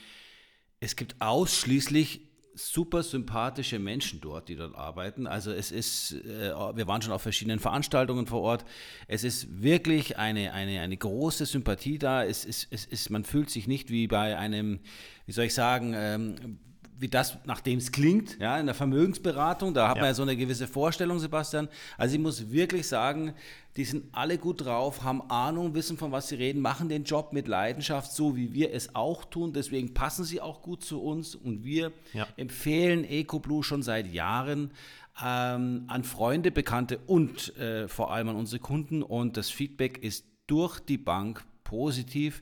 es 0.79 0.95
gibt 0.95 1.21
ausschließlich 1.21 2.21
super 2.55 3.03
sympathische 3.03 3.79
Menschen 3.79 4.21
dort, 4.21 4.49
die 4.49 4.55
dort 4.55 4.75
arbeiten. 4.75 5.27
Also 5.27 5.51
es 5.51 5.71
ist, 5.71 6.13
äh, 6.13 6.51
wir 6.75 6.87
waren 6.87 7.01
schon 7.01 7.11
auf 7.11 7.21
verschiedenen 7.21 7.59
Veranstaltungen 7.59 8.25
vor 8.25 8.41
Ort. 8.41 8.65
Es 9.07 9.23
ist 9.23 9.61
wirklich 9.61 10.17
eine, 10.17 10.53
eine, 10.53 10.79
eine 10.79 10.97
große 10.97 11.45
Sympathie 11.45 11.99
da. 11.99 12.23
Es 12.23 12.45
ist, 12.45 12.67
es 12.71 12.85
ist, 12.85 13.09
man 13.09 13.23
fühlt 13.23 13.49
sich 13.49 13.67
nicht 13.67 13.89
wie 13.89 14.07
bei 14.07 14.37
einem, 14.37 14.79
wie 15.25 15.31
soll 15.31 15.45
ich 15.45 15.53
sagen, 15.53 15.93
ähm, 15.95 16.59
wie 16.97 17.09
das, 17.09 17.37
nachdem 17.45 17.79
es 17.79 17.91
klingt, 17.91 18.39
ja, 18.39 18.57
in 18.57 18.65
der 18.65 18.75
Vermögensberatung, 18.75 19.73
da 19.73 19.89
hat 19.89 19.97
ja. 19.97 20.01
man 20.01 20.09
ja 20.09 20.13
so 20.13 20.21
eine 20.21 20.35
gewisse 20.37 20.67
Vorstellung, 20.67 21.19
Sebastian. 21.19 21.67
Also 21.97 22.15
ich 22.15 22.21
muss 22.21 22.51
wirklich 22.51 22.87
sagen, 22.87 23.33
die 23.75 23.83
sind 23.83 24.05
alle 24.13 24.37
gut 24.37 24.65
drauf, 24.65 25.03
haben 25.03 25.29
Ahnung, 25.29 25.73
wissen, 25.73 25.97
von 25.97 26.11
was 26.11 26.29
sie 26.29 26.35
reden, 26.35 26.61
machen 26.61 26.87
den 26.87 27.03
Job 27.03 27.33
mit 27.33 27.47
Leidenschaft, 27.47 28.13
so 28.13 28.37
wie 28.37 28.53
wir 28.53 28.73
es 28.73 28.95
auch 28.95 29.25
tun. 29.25 29.51
Deswegen 29.51 29.93
passen 29.93 30.23
sie 30.23 30.39
auch 30.39 30.61
gut 30.61 30.83
zu 30.83 31.01
uns 31.01 31.35
und 31.35 31.65
wir 31.65 31.91
ja. 32.13 32.27
empfehlen 32.37 33.03
EcoBlue 33.03 33.63
schon 33.63 33.83
seit 33.83 34.11
Jahren 34.13 34.71
ähm, 35.21 35.83
an 35.87 36.03
Freunde, 36.03 36.51
Bekannte 36.51 36.99
und 37.05 37.57
äh, 37.57 37.87
vor 37.87 38.13
allem 38.13 38.29
an 38.29 38.35
unsere 38.37 38.59
Kunden. 38.59 39.03
Und 39.03 39.35
das 39.35 39.49
Feedback 39.49 39.97
ist 39.97 40.25
durch 40.47 40.79
die 40.79 40.97
Bank 40.97 41.43
positiv. 41.63 42.41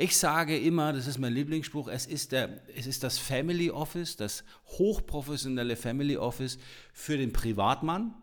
Ich 0.00 0.16
sage 0.16 0.56
immer, 0.56 0.92
das 0.92 1.08
ist 1.08 1.18
mein 1.18 1.32
Lieblingsspruch, 1.32 1.88
es 1.88 2.06
ist, 2.06 2.30
der, 2.30 2.60
es 2.76 2.86
ist 2.86 3.02
das 3.02 3.18
Family 3.18 3.68
Office, 3.72 4.14
das 4.14 4.44
hochprofessionelle 4.66 5.74
Family 5.74 6.16
Office 6.16 6.60
für 6.92 7.16
den 7.16 7.32
Privatmann. 7.32 8.14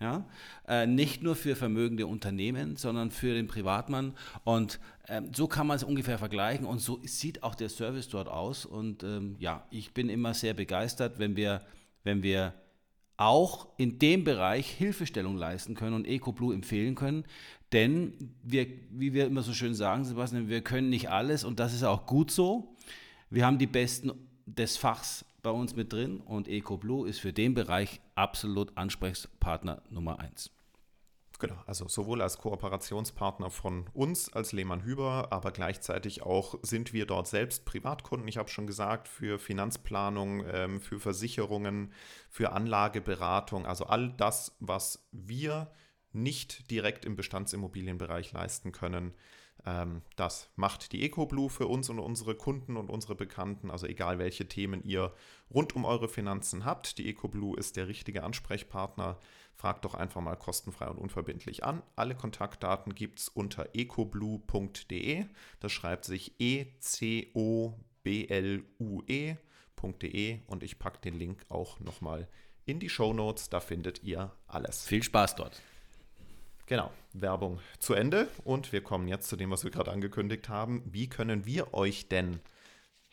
Ja? 0.00 0.26
Äh, 0.66 0.86
nicht 0.86 1.22
nur 1.22 1.36
für 1.36 1.54
vermögende 1.54 2.06
Unternehmen, 2.06 2.76
sondern 2.76 3.10
für 3.10 3.34
den 3.34 3.46
Privatmann. 3.46 4.14
Und 4.44 4.80
ähm, 5.06 5.34
so 5.34 5.48
kann 5.48 5.66
man 5.66 5.76
es 5.76 5.84
ungefähr 5.84 6.16
vergleichen 6.16 6.64
und 6.64 6.78
so 6.78 6.98
sieht 7.04 7.42
auch 7.42 7.56
der 7.56 7.68
Service 7.68 8.08
dort 8.08 8.28
aus. 8.28 8.64
Und 8.64 9.02
ähm, 9.02 9.36
ja, 9.38 9.66
ich 9.70 9.92
bin 9.92 10.08
immer 10.08 10.32
sehr 10.32 10.54
begeistert, 10.54 11.18
wenn 11.18 11.36
wir, 11.36 11.60
wenn 12.04 12.22
wir 12.22 12.54
auch 13.22 13.68
in 13.76 13.98
dem 13.98 14.24
Bereich 14.24 14.68
Hilfestellung 14.68 15.36
leisten 15.36 15.74
können 15.74 15.94
und 15.94 16.06
EcoBlue 16.06 16.54
empfehlen 16.54 16.94
können. 16.94 17.24
Denn 17.72 18.14
wir, 18.42 18.66
wie 18.90 19.14
wir 19.14 19.26
immer 19.26 19.42
so 19.42 19.52
schön 19.54 19.74
sagen, 19.74 20.04
Sebastian, 20.04 20.48
wir 20.48 20.60
können 20.60 20.90
nicht 20.90 21.10
alles 21.10 21.44
und 21.44 21.58
das 21.58 21.72
ist 21.72 21.84
auch 21.84 22.06
gut 22.06 22.30
so. 22.30 22.76
Wir 23.30 23.46
haben 23.46 23.58
die 23.58 23.66
Besten 23.66 24.12
des 24.46 24.76
Fachs 24.76 25.24
bei 25.42 25.50
uns 25.50 25.74
mit 25.74 25.92
drin 25.92 26.20
und 26.20 26.48
EcoBlue 26.48 27.08
ist 27.08 27.20
für 27.20 27.32
den 27.32 27.54
Bereich 27.54 28.00
absolut 28.14 28.76
Ansprechpartner 28.76 29.82
Nummer 29.90 30.18
eins. 30.20 30.50
Genau, 31.42 31.60
also 31.66 31.88
sowohl 31.88 32.22
als 32.22 32.38
Kooperationspartner 32.38 33.50
von 33.50 33.86
uns 33.94 34.32
als 34.32 34.52
Lehmann 34.52 34.84
Hüber, 34.84 35.32
aber 35.32 35.50
gleichzeitig 35.50 36.22
auch 36.22 36.54
sind 36.62 36.92
wir 36.92 37.04
dort 37.04 37.26
selbst 37.26 37.64
Privatkunden. 37.64 38.28
Ich 38.28 38.36
habe 38.36 38.48
schon 38.48 38.68
gesagt, 38.68 39.08
für 39.08 39.40
Finanzplanung, 39.40 40.44
ähm, 40.46 40.80
für 40.80 41.00
Versicherungen, 41.00 41.92
für 42.30 42.52
Anlageberatung, 42.52 43.66
also 43.66 43.86
all 43.86 44.10
das, 44.10 44.56
was 44.60 45.04
wir 45.10 45.72
nicht 46.12 46.70
direkt 46.70 47.04
im 47.04 47.16
Bestandsimmobilienbereich 47.16 48.30
leisten 48.30 48.70
können, 48.70 49.12
ähm, 49.64 50.02
das 50.16 50.48
macht 50.56 50.92
die 50.92 51.02
EcoBlue 51.02 51.50
für 51.50 51.66
uns 51.66 51.88
und 51.88 51.98
unsere 51.98 52.36
Kunden 52.36 52.76
und 52.76 52.88
unsere 52.88 53.14
Bekannten. 53.14 53.70
Also 53.70 53.86
egal 53.86 54.18
welche 54.18 54.48
Themen 54.48 54.82
ihr 54.84 55.12
rund 55.52 55.74
um 55.74 55.84
eure 55.84 56.08
Finanzen 56.08 56.64
habt, 56.64 56.98
die 56.98 57.08
EcoBlue 57.08 57.56
ist 57.58 57.76
der 57.76 57.88
richtige 57.88 58.22
Ansprechpartner. 58.24 59.18
Fragt 59.62 59.84
doch 59.84 59.94
einfach 59.94 60.20
mal 60.20 60.34
kostenfrei 60.34 60.88
und 60.88 60.98
unverbindlich 60.98 61.62
an. 61.62 61.84
Alle 61.94 62.16
Kontaktdaten 62.16 62.96
gibt 62.96 63.20
es 63.20 63.28
unter 63.28 63.68
ecoblue.de. 63.74 65.24
Das 65.60 65.70
schreibt 65.70 66.04
sich 66.04 66.34
E-C-O-B-L-U-E.de 66.40 67.78
und 70.48 70.64
ich 70.64 70.80
packe 70.80 71.00
den 71.02 71.16
Link 71.16 71.46
auch 71.48 71.78
nochmal 71.78 72.26
in 72.64 72.80
die 72.80 72.88
Show 72.88 73.12
Notes. 73.12 73.50
Da 73.50 73.60
findet 73.60 74.02
ihr 74.02 74.32
alles. 74.48 74.84
Viel 74.84 75.04
Spaß 75.04 75.36
dort. 75.36 75.62
Genau, 76.66 76.90
Werbung 77.12 77.60
zu 77.78 77.94
Ende 77.94 78.26
und 78.42 78.72
wir 78.72 78.82
kommen 78.82 79.06
jetzt 79.06 79.28
zu 79.28 79.36
dem, 79.36 79.52
was 79.52 79.62
wir 79.62 79.70
gerade 79.70 79.92
angekündigt 79.92 80.48
haben. 80.48 80.82
Wie 80.86 81.08
können 81.08 81.46
wir 81.46 81.72
euch 81.72 82.08
denn 82.08 82.40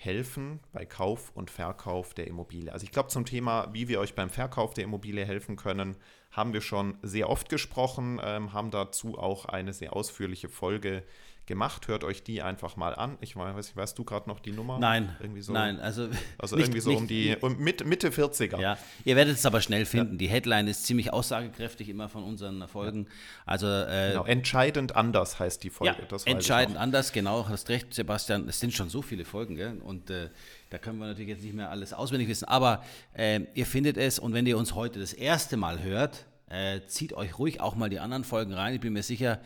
helfen 0.01 0.61
bei 0.71 0.85
Kauf 0.85 1.31
und 1.35 1.51
Verkauf 1.51 2.13
der 2.13 2.27
Immobilie? 2.27 2.71
Also 2.71 2.85
ich 2.85 2.91
glaube 2.91 3.09
zum 3.09 3.25
Thema, 3.25 3.67
wie 3.73 3.89
wir 3.89 3.99
euch 3.99 4.15
beim 4.15 4.29
Verkauf 4.29 4.73
der 4.73 4.85
Immobilie 4.85 5.25
helfen 5.25 5.57
können, 5.57 5.97
haben 6.31 6.53
wir 6.53 6.61
schon 6.61 6.97
sehr 7.01 7.29
oft 7.29 7.49
gesprochen, 7.49 8.19
ähm, 8.23 8.53
haben 8.53 8.71
dazu 8.71 9.17
auch 9.17 9.45
eine 9.45 9.73
sehr 9.73 9.93
ausführliche 9.93 10.47
Folge 10.47 11.03
gemacht. 11.49 11.89
Hört 11.89 12.05
euch 12.05 12.23
die 12.23 12.41
einfach 12.41 12.77
mal 12.77 12.95
an. 12.95 13.17
Ich 13.19 13.35
weiß, 13.35 13.75
weißt 13.75 13.99
du 13.99 14.05
gerade 14.05 14.29
noch 14.29 14.39
die 14.39 14.51
Nummer? 14.51 14.79
Nein. 14.79 15.13
Irgendwie 15.19 15.41
so, 15.41 15.51
nein, 15.51 15.81
also. 15.81 16.07
Also 16.37 16.55
nicht, 16.55 16.67
irgendwie 16.67 16.79
so 16.79 16.89
nicht, 16.91 16.99
um 16.99 17.07
die 17.07 17.35
um 17.41 17.57
Mitte, 17.57 17.83
Mitte 17.83 18.09
40er. 18.11 18.61
Ja, 18.61 18.77
ihr 19.03 19.15
werdet 19.17 19.35
es 19.35 19.45
aber 19.45 19.59
schnell 19.59 19.85
finden. 19.85 20.13
Ja. 20.13 20.17
Die 20.19 20.29
Headline 20.29 20.67
ist 20.67 20.85
ziemlich 20.85 21.11
aussagekräftig 21.11 21.89
immer 21.89 22.07
von 22.07 22.23
unseren 22.23 22.65
Folgen. 22.67 23.07
Also, 23.45 23.67
äh, 23.67 24.11
genau, 24.11 24.25
entscheidend 24.25 24.95
anders 24.95 25.39
heißt 25.39 25.63
die 25.63 25.69
Folge. 25.69 25.97
Ja, 26.09 26.17
entscheidend 26.25 26.77
anders, 26.77 27.11
genau, 27.11 27.49
hast 27.49 27.67
recht, 27.69 27.93
Sebastian. 27.93 28.47
Es 28.47 28.59
sind 28.59 28.73
schon 28.73 28.89
so 28.89 29.01
viele 29.01 29.25
Folgen, 29.25 29.55
gell? 29.55 29.81
Und 29.83 30.09
äh, 30.09 30.29
da 30.69 30.77
können 30.77 30.99
wir 30.99 31.07
natürlich 31.07 31.29
jetzt 31.29 31.43
nicht 31.43 31.55
mehr 31.55 31.71
alles 31.71 31.93
auswendig 31.93 32.29
wissen. 32.29 32.45
Aber 32.45 32.83
äh, 33.13 33.41
ihr 33.55 33.65
findet 33.65 33.97
es 33.97 34.19
und 34.19 34.33
wenn 34.33 34.45
ihr 34.45 34.57
uns 34.57 34.75
heute 34.75 34.99
das 34.99 35.13
erste 35.13 35.57
Mal 35.57 35.81
hört, 35.81 36.25
äh, 36.49 36.81
zieht 36.87 37.13
euch 37.13 37.37
ruhig 37.37 37.59
auch 37.59 37.75
mal 37.75 37.89
die 37.89 37.99
anderen 37.99 38.23
Folgen 38.23 38.53
rein. 38.53 38.75
Ich 38.75 38.81
bin 38.81 38.93
mir 38.93 39.03
sicher, 39.03 39.39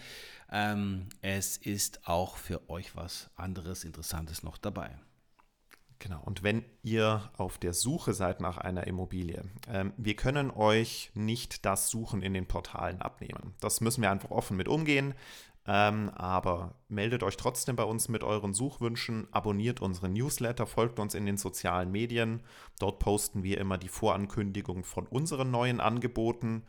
ähm, 0.54 1.10
es 1.22 1.58
ist 1.58 2.08
auch 2.08 2.38
für 2.38 2.70
euch 2.70 2.96
was 2.96 3.30
anderes, 3.36 3.84
Interessantes 3.84 4.44
noch 4.44 4.58
dabei. 4.58 4.98
Genau, 6.00 6.22
und 6.22 6.44
wenn 6.44 6.63
ihr 6.84 7.32
auf 7.38 7.58
der 7.58 7.74
Suche 7.74 8.13
seid 8.13 8.39
nach 8.39 8.58
einer 8.58 8.86
Immobilie, 8.88 9.44
ähm, 9.68 9.94
wir 9.98 10.16
können 10.16 10.52
euch 10.52 11.12
nicht 11.16 11.66
das 11.66 11.89
Suchen 11.89 12.22
in 12.22 12.34
den 12.34 12.46
Portalen 12.46 13.02
abnehmen. 13.02 13.56
Das 13.62 13.82
müssen 13.82 14.02
wir 14.02 14.12
einfach 14.12 14.30
offen 14.30 14.58
mit 14.58 14.68
umgehen. 14.68 15.16
Ähm, 15.66 16.10
aber 16.10 16.76
meldet 16.89 17.24
euch 17.24 17.38
trotzdem 17.38 17.78
bei 17.78 17.86
uns 17.86 18.10
mit 18.10 18.22
euren 18.22 18.54
Suchwünschen, 18.54 19.30
abonniert 19.32 19.82
unseren 19.82 20.12
Newsletter, 20.12 20.68
folgt 20.68 21.00
uns 21.00 21.16
in 21.16 21.26
den 21.26 21.38
sozialen 21.38 21.89
Medien. 21.89 22.44
Dort 22.80 23.00
posten 23.00 23.44
wir 23.44 23.60
immer 23.60 23.78
die 23.78 23.88
Vorankündigung 23.88 24.84
von 24.84 25.08
unseren 25.08 25.52
neuen 25.52 25.80
Angeboten. 25.80 26.63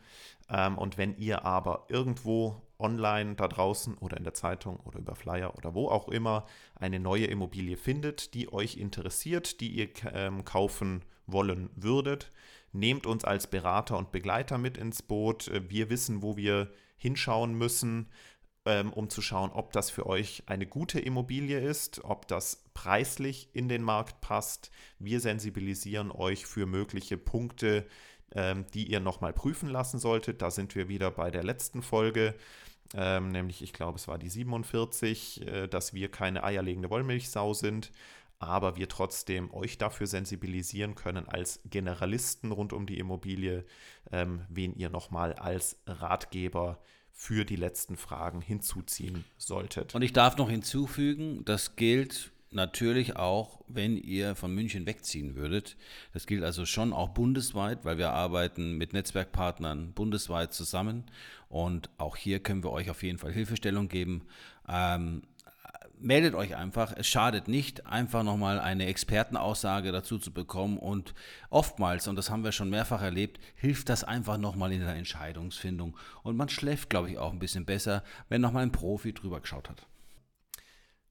Ähm, 0.49 0.77
und 0.77 0.97
wenn 0.97 1.17
ihr 1.17 1.43
aber 1.43 1.87
irgendwo 1.89 2.61
online 2.79 3.35
da 3.35 3.47
draußen 3.47 3.97
oder 3.97 4.17
in 4.17 4.23
der 4.23 4.33
Zeitung 4.33 4.77
oder 4.81 4.99
über 4.99 5.15
Flyer 5.15 5.55
oder 5.57 5.73
wo 5.73 5.87
auch 5.87 6.07
immer 6.09 6.45
eine 6.75 6.99
neue 6.99 7.25
Immobilie 7.25 7.77
findet, 7.77 8.33
die 8.33 8.51
euch 8.51 8.77
interessiert, 8.77 9.61
die 9.61 9.69
ihr 9.69 9.89
ähm, 10.13 10.45
kaufen 10.45 11.03
wollen 11.27 11.69
würdet, 11.75 12.31
nehmt 12.71 13.05
uns 13.05 13.23
als 13.23 13.47
Berater 13.47 13.97
und 13.97 14.11
Begleiter 14.11 14.57
mit 14.57 14.77
ins 14.77 15.01
Boot. 15.01 15.47
Äh, 15.47 15.69
wir 15.69 15.89
wissen, 15.89 16.21
wo 16.21 16.37
wir 16.37 16.71
hinschauen 16.97 17.53
müssen, 17.53 18.07
ähm, 18.65 18.91
um 18.91 19.09
zu 19.09 19.21
schauen, 19.21 19.51
ob 19.51 19.71
das 19.73 19.89
für 19.89 20.05
euch 20.07 20.43
eine 20.47 20.65
gute 20.65 20.99
Immobilie 20.99 21.59
ist, 21.59 22.03
ob 22.03 22.27
das 22.27 22.63
preislich 22.73 23.49
in 23.53 23.69
den 23.69 23.83
Markt 23.83 24.21
passt. 24.21 24.71
Wir 24.99 25.19
sensibilisieren 25.19 26.11
euch 26.11 26.45
für 26.45 26.65
mögliche 26.65 27.17
Punkte, 27.17 27.85
ähm, 28.33 28.65
die 28.73 28.87
ihr 28.87 28.99
nochmal 28.99 29.33
prüfen 29.33 29.69
lassen 29.69 29.99
solltet. 29.99 30.41
Da 30.41 30.49
sind 30.51 30.75
wir 30.75 30.89
wieder 30.89 31.11
bei 31.11 31.29
der 31.29 31.43
letzten 31.43 31.81
Folge. 31.81 32.35
Ähm, 32.93 33.29
nämlich, 33.29 33.61
ich 33.61 33.73
glaube, 33.73 33.97
es 33.97 34.07
war 34.07 34.17
die 34.17 34.29
47, 34.29 35.47
äh, 35.47 35.67
dass 35.67 35.93
wir 35.93 36.09
keine 36.09 36.43
eierlegende 36.43 36.89
Wollmilchsau 36.89 37.53
sind, 37.53 37.91
aber 38.39 38.75
wir 38.75 38.87
trotzdem 38.89 39.51
euch 39.53 39.77
dafür 39.77 40.07
sensibilisieren 40.07 40.95
können 40.95 41.27
als 41.27 41.61
Generalisten 41.69 42.51
rund 42.51 42.73
um 42.73 42.85
die 42.85 42.99
Immobilie, 42.99 43.65
ähm, 44.11 44.45
wen 44.49 44.75
ihr 44.75 44.89
nochmal 44.89 45.33
als 45.33 45.77
Ratgeber 45.87 46.79
für 47.11 47.45
die 47.45 47.55
letzten 47.55 47.95
Fragen 47.95 48.41
hinzuziehen 48.41 49.23
solltet. 49.37 49.95
Und 49.95 50.01
ich 50.01 50.11
darf 50.11 50.37
noch 50.37 50.49
hinzufügen, 50.49 51.45
das 51.45 51.77
gilt 51.77 52.31
natürlich 52.51 53.15
auch, 53.15 53.61
wenn 53.67 53.97
ihr 53.97 54.35
von 54.35 54.53
München 54.53 54.85
wegziehen 54.85 55.35
würdet. 55.35 55.77
Das 56.13 56.25
gilt 56.25 56.43
also 56.43 56.65
schon 56.65 56.93
auch 56.93 57.09
bundesweit, 57.09 57.85
weil 57.85 57.97
wir 57.97 58.11
arbeiten 58.11 58.77
mit 58.77 58.93
Netzwerkpartnern 58.93 59.93
bundesweit 59.93 60.53
zusammen. 60.53 61.05
Und 61.55 61.89
auch 61.97 62.17
hier 62.17 62.41
können 62.41 62.65
wir 62.65 62.73
euch 62.73 62.89
auf 62.89 63.01
jeden 63.01 63.17
Fall 63.17 63.31
Hilfestellung 63.31 63.87
geben. 63.87 64.27
Ähm, 64.67 65.21
meldet 65.97 66.35
euch 66.35 66.57
einfach. 66.57 66.91
Es 66.93 67.07
schadet 67.07 67.47
nicht, 67.47 67.87
einfach 67.87 68.23
nochmal 68.23 68.59
eine 68.59 68.87
Expertenaussage 68.87 69.93
dazu 69.93 70.19
zu 70.19 70.33
bekommen. 70.33 70.77
Und 70.77 71.13
oftmals, 71.49 72.09
und 72.09 72.17
das 72.17 72.29
haben 72.29 72.43
wir 72.43 72.51
schon 72.51 72.69
mehrfach 72.69 73.01
erlebt, 73.01 73.39
hilft 73.55 73.87
das 73.87 74.03
einfach 74.03 74.37
nochmal 74.37 74.73
in 74.73 74.81
der 74.81 74.95
Entscheidungsfindung. 74.95 75.95
Und 76.23 76.35
man 76.35 76.49
schläft, 76.49 76.89
glaube 76.89 77.09
ich, 77.09 77.17
auch 77.19 77.31
ein 77.31 77.39
bisschen 77.39 77.63
besser, 77.63 78.03
wenn 78.27 78.41
nochmal 78.41 78.63
ein 78.63 78.73
Profi 78.73 79.13
drüber 79.13 79.39
geschaut 79.39 79.69
hat. 79.69 79.87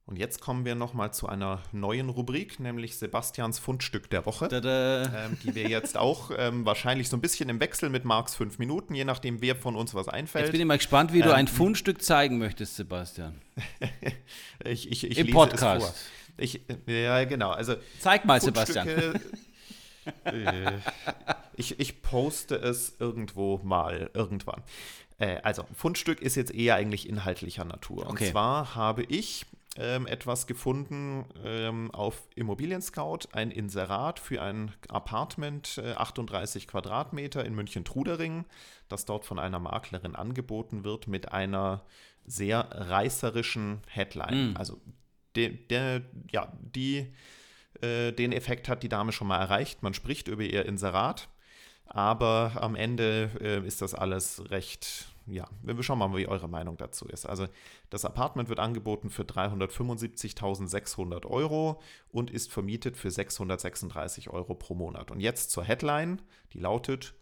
Und 0.07 0.19
jetzt 0.19 0.43
kommen 0.43 0.67
wir 0.67 0.75
nochmal 0.75 1.15
zu 1.15 1.29
einer 1.29 1.63
neuen 1.73 2.11
Rubrik, 2.11 2.61
nämlich 2.61 2.99
Sebastians 2.99 3.59
Fundstück 3.59 4.11
der 4.11 4.27
Woche, 4.27 4.49
ähm, 4.53 5.39
die 5.43 5.55
wir 5.55 5.67
jetzt 5.67 5.97
auch 5.97 6.31
ähm, 6.37 6.67
wahrscheinlich 6.67 7.09
so 7.09 7.17
ein 7.17 7.23
bisschen 7.23 7.49
im 7.49 7.59
Wechsel 7.59 7.89
mit 7.89 8.05
Marks 8.05 8.35
fünf 8.35 8.59
Minuten, 8.59 8.95
je 8.95 9.05
nachdem, 9.05 9.41
wer 9.41 9.57
von 9.57 9.77
uns 9.77 9.95
was 9.95 10.09
einfällt. 10.09 10.45
Jetzt 10.45 10.53
bin 10.53 10.61
ich 10.61 10.67
mal 10.67 10.77
gespannt, 10.77 11.15
wie 11.15 11.21
ähm, 11.21 11.27
du 11.27 11.35
ein 11.35 11.49
Fundstück 11.49 12.03
zeigen 12.03 12.37
möchtest, 12.37 12.77
Sebastian. 12.77 13.41
ich, 14.65 14.91
ich, 14.91 15.11
ich 15.11 15.19
Im 15.19 15.31
Podcast. 15.31 15.97
Ich, 16.37 16.61
ja, 16.87 17.25
genau. 17.25 17.53
Also 17.53 17.77
Zeig 17.99 18.27
mal, 18.27 18.41
Sebastian. 18.41 18.89
Äh, 20.25 20.73
ich, 21.57 21.81
ich 21.81 22.03
poste 22.03 22.57
es 22.57 22.97
irgendwo 22.99 23.59
mal, 23.65 24.11
irgendwann. 24.13 24.63
Äh, 25.19 25.39
also, 25.43 25.65
Fundstück 25.75 26.21
ist 26.21 26.35
jetzt 26.35 26.53
eher 26.53 26.75
eigentlich 26.75 27.09
inhaltlicher 27.09 27.65
Natur. 27.65 28.11
Okay. 28.11 28.25
Und 28.25 28.31
zwar 28.33 28.75
habe 28.75 29.05
ich 29.05 29.47
ähm, 29.77 30.07
etwas 30.07 30.47
gefunden 30.47 31.25
ähm, 31.45 31.91
auf 31.91 32.29
Immobilien 32.37 32.81
Scout, 32.81 33.21
ein 33.33 33.51
Inserat 33.51 34.21
für 34.21 34.41
ein 34.41 34.73
Apartment, 34.89 35.79
äh, 35.79 35.93
38 35.93 36.69
Quadratmeter 36.69 37.45
in 37.45 37.55
München-Trudering, 37.55 38.45
das 38.89 39.05
dort 39.05 39.25
von 39.25 39.39
einer 39.39 39.59
Maklerin 39.59 40.15
angeboten 40.15 40.85
wird 40.85 41.09
mit 41.09 41.33
einer 41.33 41.85
sehr 42.25 42.69
reißerischen 42.71 43.81
Headline. 43.89 44.53
Mm. 44.53 44.57
Also 44.57 44.81
der, 45.35 45.51
der, 45.51 46.03
ja, 46.31 46.53
die, 46.61 47.13
äh, 47.81 48.13
den 48.13 48.33
Effekt 48.33 48.69
hat 48.69 48.83
die 48.83 48.89
Dame 48.89 49.13
schon 49.13 49.27
mal 49.27 49.41
erreicht. 49.41 49.83
Man 49.83 49.95
spricht 49.95 50.29
über 50.29 50.43
ihr 50.43 50.67
Inserat, 50.67 51.29
aber 51.87 52.53
am 52.61 52.77
Ende 52.77 53.31
äh, 53.41 53.67
ist 53.67 53.83
das 53.83 53.95
alles 53.95 54.51
recht, 54.51 55.09
ja, 55.27 55.49
wir 55.63 55.83
schauen 55.83 55.99
mal, 55.99 56.15
wie 56.17 56.29
eure 56.29 56.49
Meinung 56.49 56.77
dazu 56.77 57.07
ist. 57.07 57.27
Also 57.27 57.47
das 57.91 58.05
Apartment 58.05 58.49
wird 58.49 58.61
angeboten 58.61 59.11
für 59.11 59.23
375.600 59.23 61.27
Euro 61.27 61.81
und 62.11 62.31
ist 62.31 62.53
vermietet 62.53 62.97
für 62.97 63.11
636 63.11 64.31
Euro 64.31 64.55
pro 64.55 64.75
Monat. 64.75 65.11
Und 65.11 65.21
jetzt 65.21 65.51
zur 65.51 65.65
Headline, 65.65 66.23
die 66.53 66.59
lautet 66.59 67.15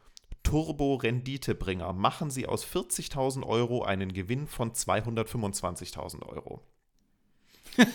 Turbo-Renditebringer. 0.42 1.92
Machen 1.92 2.30
Sie 2.30 2.46
aus 2.46 2.66
40.000 2.66 3.46
Euro 3.46 3.84
einen 3.84 4.12
Gewinn 4.12 4.46
von 4.46 4.72
225.000 4.72 6.26
Euro. 6.26 6.62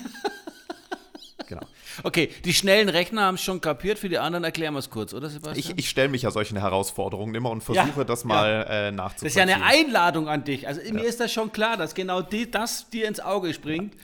genau. 1.48 1.62
Okay, 2.04 2.30
die 2.46 2.54
schnellen 2.54 2.90
Rechner 2.90 3.24
haben 3.24 3.36
es 3.36 3.42
schon 3.42 3.60
kapiert, 3.62 4.00
für 4.00 4.10
die 4.10 4.18
anderen 4.20 4.44
erklären 4.44 4.74
wir 4.74 4.80
es 4.80 4.90
kurz, 4.90 5.14
oder 5.14 5.30
Sebastian? 5.30 5.58
Ich, 5.58 5.78
ich 5.86 5.90
stelle 5.90 6.10
mich 6.10 6.22
ja 6.22 6.32
solchen 6.32 6.58
Herausforderungen 6.58 7.34
immer 7.36 7.50
und 7.50 7.62
versuche 7.64 8.00
Ja, 8.00 8.04
das 8.04 8.22
ja. 8.24 8.28
mal 8.28 8.66
äh, 8.70 8.92
das 8.92 8.96
nachzuvollziehen. 8.96 9.28
ist 9.28 9.36
ja 9.50 9.56
eine 9.56 9.66
Einladung 9.66 10.28
an 10.30 10.44
dich. 10.44 10.68
Also 10.68 10.82
mir 10.94 11.06
ist 11.06 11.20
das 11.20 11.32
schon 11.32 11.52
klar, 11.52 11.78
dass 11.78 11.96
genau 11.96 12.22
die, 12.22 12.50
das 12.50 12.90
dir 12.90 13.08
ins 13.08 13.20
Auge 13.20 13.54
springt. 13.54 13.94
Äh, 13.94 13.98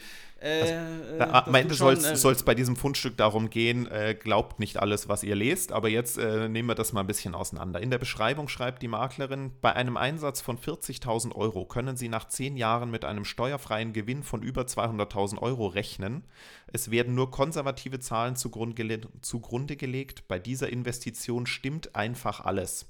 äh, 0.43 1.17
Ja, 1.17 1.25
dass 1.25 1.47
Am 1.47 1.55
Ende 1.55 1.73
soll 1.73 1.93
es 1.93 2.23
äh, 2.23 2.43
bei 2.45 2.53
diesem 2.53 2.75
Fundstück 2.75 3.17
darum 3.17 3.49
gehen, 3.49 3.87
äh, 3.87 4.15
glaubt 4.19 4.59
nicht 4.59 4.77
alles, 4.77 5.07
was 5.07 5.23
ihr 5.23 5.35
lest, 5.35 5.71
aber 5.71 5.89
jetzt 5.89 6.17
äh, 6.17 6.49
nehmen 6.49 6.67
wir 6.67 6.75
das 6.75 6.93
mal 6.93 7.01
ein 7.01 7.07
bisschen 7.07 7.33
auseinander. 7.33 7.79
In 7.79 7.89
der 7.89 7.97
Beschreibung 7.97 8.47
schreibt 8.47 8.81
die 8.81 8.87
Maklerin, 8.87 9.51
bei 9.61 9.73
einem 9.73 9.97
Einsatz 9.97 10.41
von 10.41 10.57
40.000 10.57 11.33
Euro 11.35 11.65
können 11.65 11.97
Sie 11.97 12.09
nach 12.09 12.27
zehn 12.27 12.57
Jahren 12.57 12.91
mit 12.91 13.05
einem 13.05 13.25
steuerfreien 13.25 13.93
Gewinn 13.93 14.23
von 14.23 14.43
über 14.43 14.63
200.000 14.63 15.39
Euro 15.39 15.67
rechnen. 15.67 16.23
Es 16.67 16.91
werden 16.91 17.15
nur 17.15 17.31
konservative 17.31 17.99
Zahlen 17.99 18.35
zugrunde 18.35 19.75
gelegt. 19.75 20.27
Bei 20.27 20.39
dieser 20.39 20.69
Investition 20.69 21.45
stimmt 21.45 21.95
einfach 21.95 22.41
alles. 22.41 22.89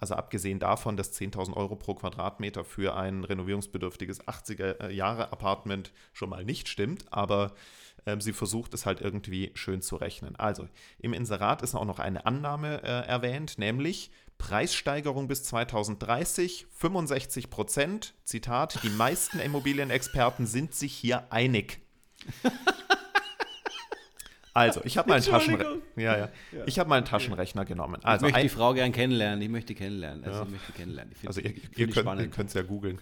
Also 0.00 0.14
abgesehen 0.14 0.58
davon, 0.58 0.96
dass 0.96 1.12
10.000 1.12 1.54
Euro 1.54 1.76
pro 1.76 1.94
Quadratmeter 1.94 2.64
für 2.64 2.96
ein 2.96 3.24
renovierungsbedürftiges 3.24 4.26
80er-Jahre-Apartment 4.26 5.92
schon 6.12 6.30
mal 6.30 6.44
nicht 6.44 6.68
stimmt, 6.68 7.12
aber 7.12 7.52
ähm, 8.06 8.20
sie 8.20 8.32
versucht 8.32 8.74
es 8.74 8.86
halt 8.86 9.00
irgendwie 9.00 9.50
schön 9.54 9.82
zu 9.82 9.96
rechnen. 9.96 10.36
Also 10.36 10.68
im 10.98 11.12
Inserat 11.12 11.62
ist 11.62 11.74
auch 11.74 11.84
noch 11.84 11.98
eine 11.98 12.26
Annahme 12.26 12.82
äh, 12.82 13.06
erwähnt, 13.06 13.58
nämlich 13.58 14.10
Preissteigerung 14.38 15.26
bis 15.26 15.42
2030 15.44 16.66
65 16.70 17.50
Prozent. 17.50 18.14
Zitat, 18.24 18.82
die 18.84 18.90
meisten 18.90 19.40
Immobilienexperten 19.40 20.46
sind 20.46 20.74
sich 20.74 20.94
hier 20.94 21.32
einig. 21.32 21.80
Also, 24.58 24.80
ich 24.84 24.98
habe 24.98 25.08
mal 25.08 25.14
einen 25.16 25.24
Taschenrechner. 25.24 25.76
Ja, 25.96 26.18
ja. 26.18 26.28
Ich 26.66 26.78
habe 26.78 26.88
mal 26.88 26.96
einen 26.96 27.06
Taschenrechner 27.06 27.64
genommen. 27.64 27.98
Also, 28.04 28.26
ich 28.26 28.32
möchte 28.32 28.48
die 28.48 28.54
Frau 28.54 28.74
gern 28.74 28.92
kennenlernen. 28.92 29.40
Ich 29.42 29.48
möchte 29.48 29.68
die 29.68 29.74
kennenlernen. 29.74 30.24
Also, 30.24 30.38
Ja. 30.40 30.44
ich 30.44 30.50
möchte 30.50 30.72
die 30.72 30.78
kennenlernen. 30.78 31.12
Ich 31.12 31.18
find- 31.18 31.28
Also 31.28 31.40
ihr, 31.40 31.50
ihr 31.76 31.86
die 31.86 32.28
könnt 32.30 32.48
es 32.48 32.54
ja 32.54 32.62
googeln. 32.62 32.98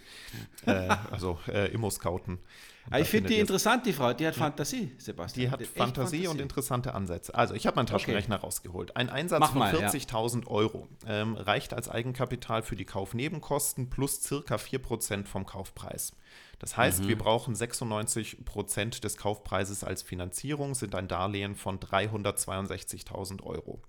äh, 0.67 0.89
also 1.11 1.39
äh, 1.49 1.73
Immo-Scouten. 1.73 2.35
Und 2.35 2.93
Aber 2.93 2.99
da 2.99 3.03
ich 3.03 3.09
finde 3.09 3.31
die 3.31 3.41
interessant, 3.41 3.85
die 3.85 3.93
Frau. 3.93 4.13
Die 4.13 4.27
hat 4.27 4.37
Fantasie, 4.37 4.93
Sebastian. 4.99 5.45
Die 5.47 5.51
hat 5.51 5.61
echt 5.61 5.77
Fantasie, 5.77 6.29
und 6.29 6.41
interessante 6.41 6.95
Ansätze. 6.95 7.35
Also 7.35 7.55
ich 7.55 7.67
habe 7.67 7.75
meinen 7.77 7.87
Taschenrechner 7.87 8.37
rausgeholt. 8.37 8.97
Ein 8.97 9.11
Einsatz 9.11 9.41
Mach 9.41 9.51
von 9.51 9.59
mal, 9.59 9.75
ja. 9.75 9.89
40.000 9.89 10.47
Euro 10.47 10.87
ähm, 11.05 11.35
reicht 11.35 11.75
als 11.75 11.89
Eigenkapital 11.89 12.63
für 12.63 12.77
die 12.77 12.85
Kaufnebenkosten 12.85 13.91
plus 13.91 14.23
circa 14.23 14.55
4% 14.57 15.27
vom 15.27 15.47
Kaufpreis. 15.47 16.13
Das 16.59 16.77
heißt, 16.77 17.03
Mhm. 17.03 17.09
wir 17.09 17.19
brauchen 17.19 17.55
96% 17.55 19.01
des 19.05 19.17
Kaufpreises 19.17 19.85
als 19.85 20.03
Finanzierung, 20.03 20.75
sind 20.75 20.95
ein 20.95 21.09
Darlehen 21.09 21.55
von 21.55 21.79
362.000 21.79 23.43
Euro. 23.43 23.81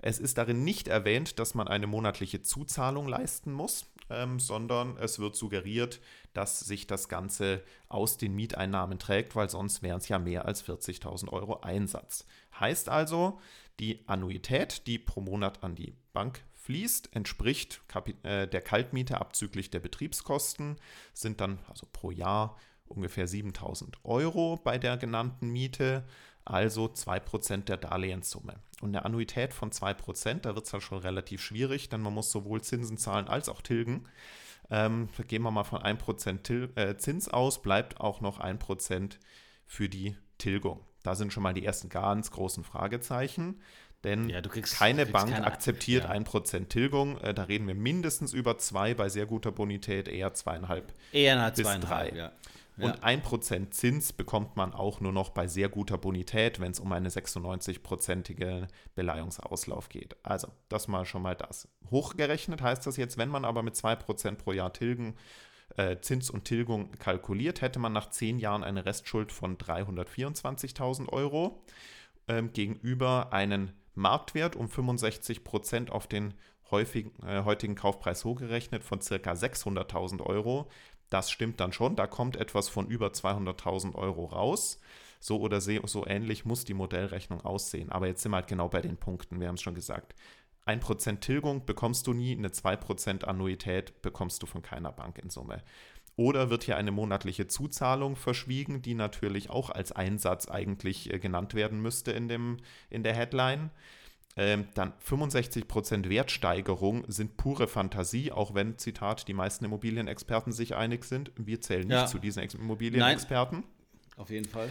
Es 0.00 0.18
ist 0.18 0.36
darin 0.38 0.64
nicht 0.64 0.88
erwähnt, 0.88 1.38
dass 1.38 1.54
man 1.54 1.68
eine 1.68 1.86
monatliche 1.86 2.42
Zuzahlung 2.42 3.06
leisten 3.06 3.52
muss, 3.52 3.86
ähm, 4.10 4.40
sondern 4.40 4.96
es 4.96 5.20
wird 5.20 5.36
suggeriert, 5.36 6.00
dass 6.32 6.58
sich 6.60 6.88
das 6.88 7.08
Ganze 7.08 7.62
aus 7.88 8.16
den 8.16 8.34
Mieteinnahmen 8.34 8.98
trägt, 8.98 9.36
weil 9.36 9.48
sonst 9.48 9.82
wären 9.82 9.98
es 9.98 10.08
ja 10.08 10.18
mehr 10.18 10.44
als 10.44 10.62
40.000 10.62 11.28
Euro 11.32 11.60
Einsatz. 11.60 12.26
Heißt 12.58 12.88
also, 12.88 13.38
die 13.78 14.02
Annuität, 14.08 14.86
die 14.88 14.98
pro 14.98 15.20
Monat 15.20 15.62
an 15.62 15.76
die 15.76 15.94
Bank 16.12 16.42
fließt, 16.62 17.14
entspricht 17.14 17.82
äh, 18.22 18.46
der 18.46 18.60
Kaltmiete 18.60 19.20
abzüglich 19.20 19.70
der 19.70 19.80
Betriebskosten, 19.80 20.76
sind 21.12 21.40
dann 21.40 21.58
also 21.68 21.86
pro 21.92 22.10
Jahr 22.10 22.56
ungefähr 22.86 23.26
7000 23.26 23.98
Euro 24.04 24.56
bei 24.56 24.78
der 24.78 24.96
genannten 24.96 25.48
Miete, 25.48 26.04
also 26.44 26.86
2% 26.86 27.64
der 27.64 27.76
Darlehenssumme. 27.76 28.60
Und 28.80 28.90
eine 28.90 29.04
Annuität 29.04 29.54
von 29.54 29.70
2%, 29.70 30.40
da 30.40 30.54
wird 30.54 30.66
es 30.66 30.72
dann 30.72 30.80
schon 30.80 30.98
relativ 30.98 31.40
schwierig, 31.40 31.88
denn 31.88 32.00
man 32.00 32.14
muss 32.14 32.30
sowohl 32.30 32.62
Zinsen 32.62 32.98
zahlen 32.98 33.28
als 33.28 33.48
auch 33.48 33.62
tilgen. 33.62 34.08
Ähm, 34.70 35.08
gehen 35.28 35.42
wir 35.42 35.50
mal 35.50 35.64
von 35.64 35.82
1% 35.82 36.42
Til 36.42 36.70
äh, 36.76 36.96
Zins 36.96 37.28
aus, 37.28 37.62
bleibt 37.62 38.00
auch 38.00 38.20
noch 38.20 38.40
1% 38.40 39.18
für 39.66 39.88
die 39.88 40.16
Tilgung. 40.38 40.80
Da 41.02 41.14
sind 41.14 41.32
schon 41.32 41.42
mal 41.42 41.54
die 41.54 41.64
ersten 41.64 41.88
ganz 41.88 42.30
großen 42.30 42.64
Fragezeichen. 42.64 43.60
Denn 44.04 44.28
Ja, 44.28 44.40
kriegst- 44.40 44.74
keine 44.76 45.06
Bank 45.06 45.30
keine- 45.32 45.46
akzeptiert 45.46 46.04
ja. 46.04 46.10
1% 46.10 46.68
Tilgung. 46.70 47.18
Äh, 47.18 47.34
da 47.34 47.44
reden 47.44 47.68
wir 47.68 47.74
mindestens 47.74 48.32
über 48.32 48.58
2, 48.58 48.94
bei 48.94 49.08
sehr 49.08 49.26
guter 49.26 49.52
Bonität 49.52 50.08
eher 50.08 50.34
zweieinhalb 50.34 50.92
Eher 51.12 51.36
nach 51.36 51.50
bis 51.54 51.64
zweieinhalb, 51.64 52.10
drei. 52.10 52.16
ja. 52.18 52.32
Ja. 52.78 52.86
Und 52.86 53.04
1% 53.04 53.74
Zins 53.74 54.14
bekommt 54.14 54.56
man 54.56 54.72
auch 54.72 55.00
nur 55.00 55.12
noch 55.12 55.28
bei 55.28 55.46
sehr 55.46 55.68
guter 55.68 55.98
Bonität, 55.98 56.58
wenn 56.58 56.72
es 56.72 56.80
um 56.80 56.90
eine 56.90 57.10
96-prozentige 57.10 58.66
Beleihungsauslauf 58.94 59.90
geht. 59.90 60.16
Also, 60.22 60.48
das 60.70 60.88
mal 60.88 61.04
schon 61.04 61.20
mal 61.22 61.34
das. 61.36 61.68
Hochgerechnet 61.90 62.62
heißt 62.62 62.86
das 62.86 62.96
jetzt, 62.96 63.18
wenn 63.18 63.28
man 63.28 63.44
aber 63.44 63.62
mit 63.62 63.76
2% 63.76 64.36
pro 64.42 64.52
Jahr 64.52 64.72
Tilgen, 64.72 65.16
äh, 65.76 65.98
Zins 66.00 66.30
und 66.30 66.44
Tilgung 66.46 66.90
kalkuliert, 66.92 67.60
hätte 67.60 67.78
man 67.78 67.92
nach 67.92 68.08
10 68.08 68.38
Jahren 68.38 68.64
eine 68.64 68.86
Restschuld 68.86 69.32
von 69.32 69.58
324.000 69.58 71.08
Euro 71.10 71.62
ähm, 72.28 72.52
gegenüber 72.54 73.32
einen 73.34 73.72
Marktwert 73.94 74.56
um 74.56 74.66
65% 74.66 75.90
auf 75.90 76.06
den 76.06 76.34
häufigen, 76.70 77.12
äh, 77.26 77.44
heutigen 77.44 77.74
Kaufpreis 77.74 78.24
hochgerechnet 78.24 78.82
von 78.82 79.00
circa 79.00 79.32
600.000 79.32 80.22
Euro. 80.22 80.68
Das 81.10 81.30
stimmt 81.30 81.60
dann 81.60 81.72
schon, 81.72 81.94
da 81.94 82.06
kommt 82.06 82.36
etwas 82.36 82.68
von 82.68 82.86
über 82.86 83.08
200.000 83.08 83.94
Euro 83.94 84.24
raus. 84.26 84.80
So 85.20 85.40
oder 85.40 85.60
so 85.60 86.06
ähnlich 86.06 86.44
muss 86.44 86.64
die 86.64 86.74
Modellrechnung 86.74 87.42
aussehen. 87.42 87.92
Aber 87.92 88.08
jetzt 88.08 88.22
sind 88.22 88.32
wir 88.32 88.36
halt 88.36 88.48
genau 88.48 88.68
bei 88.68 88.80
den 88.80 88.96
Punkten, 88.96 89.40
wir 89.40 89.46
haben 89.46 89.54
es 89.54 89.62
schon 89.62 89.74
gesagt. 89.74 90.14
1% 90.66 91.20
Tilgung 91.20 91.64
bekommst 91.66 92.06
du 92.06 92.12
nie, 92.12 92.36
eine 92.36 92.48
2% 92.48 93.24
Annuität 93.24 94.00
bekommst 94.02 94.42
du 94.42 94.46
von 94.46 94.62
keiner 94.62 94.92
Bank 94.92 95.18
in 95.18 95.28
Summe. 95.28 95.62
Oder 96.16 96.50
wird 96.50 96.64
hier 96.64 96.76
eine 96.76 96.90
monatliche 96.90 97.46
Zuzahlung 97.46 98.16
verschwiegen, 98.16 98.82
die 98.82 98.94
natürlich 98.94 99.48
auch 99.50 99.70
als 99.70 99.92
Einsatz 99.92 100.48
eigentlich 100.48 101.12
äh, 101.12 101.18
genannt 101.18 101.54
werden 101.54 101.80
müsste 101.80 102.12
in, 102.12 102.28
dem, 102.28 102.58
in 102.90 103.02
der 103.02 103.14
Headline. 103.14 103.70
Ähm, 104.36 104.66
dann 104.74 104.92
65% 105.06 106.08
Wertsteigerung 106.08 107.04
sind 107.08 107.36
pure 107.36 107.68
Fantasie, 107.68 108.32
auch 108.32 108.54
wenn, 108.54 108.78
Zitat, 108.78 109.28
die 109.28 109.34
meisten 109.34 109.64
Immobilienexperten 109.66 110.52
sich 110.52 110.74
einig 110.74 111.04
sind. 111.04 111.32
Wir 111.36 111.60
zählen 111.60 111.86
nicht 111.86 111.96
Ja. 111.96 112.06
zu 112.06 112.18
diesen 112.18 112.42
Ex 112.42 112.54
Immobilienexperten. 112.54 113.64
Auf 114.16 114.30
jeden 114.30 114.48
Fall. 114.48 114.68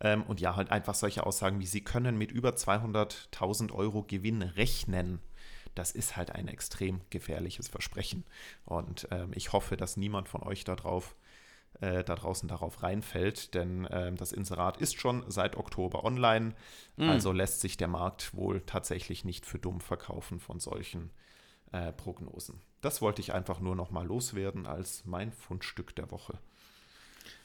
Ähm, 0.00 0.24
und 0.24 0.40
ja, 0.40 0.56
halt 0.56 0.70
einfach 0.70 0.94
solche 0.94 1.24
Aussagen 1.26 1.60
wie, 1.60 1.66
Sie 1.66 1.82
können 1.82 2.18
mit 2.18 2.32
über 2.32 2.50
200.000 2.50 3.72
Euro 3.72 4.02
Gewinn 4.02 4.42
rechnen. 4.42 5.20
Das 5.74 5.90
ist 5.90 6.16
halt 6.16 6.30
ein 6.30 6.48
extrem 6.48 7.00
gefährliches 7.10 7.68
Versprechen. 7.68 8.24
Und 8.64 9.08
ähm, 9.10 9.32
ich 9.34 9.52
hoffe, 9.52 9.76
dass 9.76 9.96
niemand 9.96 10.28
von 10.28 10.42
euch 10.42 10.64
da 10.64 10.76
drauf 10.76 11.16
äh, 11.80 12.04
da 12.04 12.14
draußen 12.14 12.48
darauf 12.48 12.82
reinfällt, 12.84 13.54
denn 13.54 13.88
ähm, 13.90 14.16
das 14.16 14.30
Inserat 14.32 14.76
ist 14.76 15.00
schon 15.00 15.24
seit 15.28 15.56
Oktober 15.56 16.04
online, 16.04 16.54
also 16.96 17.32
lässt 17.32 17.60
sich 17.60 17.76
der 17.76 17.88
Markt 17.88 18.32
wohl 18.34 18.60
tatsächlich 18.60 19.24
nicht 19.24 19.44
für 19.44 19.58
dumm 19.58 19.80
verkaufen 19.80 20.38
von 20.38 20.60
solchen 20.60 21.10
äh, 21.72 21.92
Prognosen. 21.92 22.60
Das 22.80 23.02
wollte 23.02 23.20
ich 23.20 23.34
einfach 23.34 23.58
nur 23.58 23.74
noch 23.74 23.90
mal 23.90 24.06
loswerden 24.06 24.66
als 24.66 25.04
mein 25.04 25.32
Fundstück 25.32 25.96
der 25.96 26.12
Woche. 26.12 26.38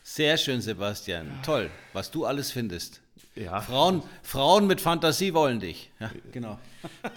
Sehr 0.04 0.38
schön, 0.38 0.62
Sebastian. 0.62 1.40
Toll, 1.44 1.72
was 1.94 2.12
du 2.12 2.26
alles 2.26 2.52
findest. 2.52 3.02
Ja. 3.36 3.62
Frauen, 3.62 4.04
Frauen 4.24 4.68
mit 4.68 4.82
Fantasie 4.82 5.34
wollen 5.34 5.60
dich. 5.60 5.92
Ja, 6.00 6.12
genau. 6.32 6.60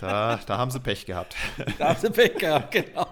Da, 0.00 0.38
da 0.46 0.58
haben 0.58 0.70
sie 0.70 0.80
Pech 0.80 1.06
gehabt. 1.06 1.34
Da 1.78 1.88
haben 1.90 2.00
sie 2.00 2.10
Pech 2.10 2.36
gehabt, 2.36 2.72
genau. 2.72 3.06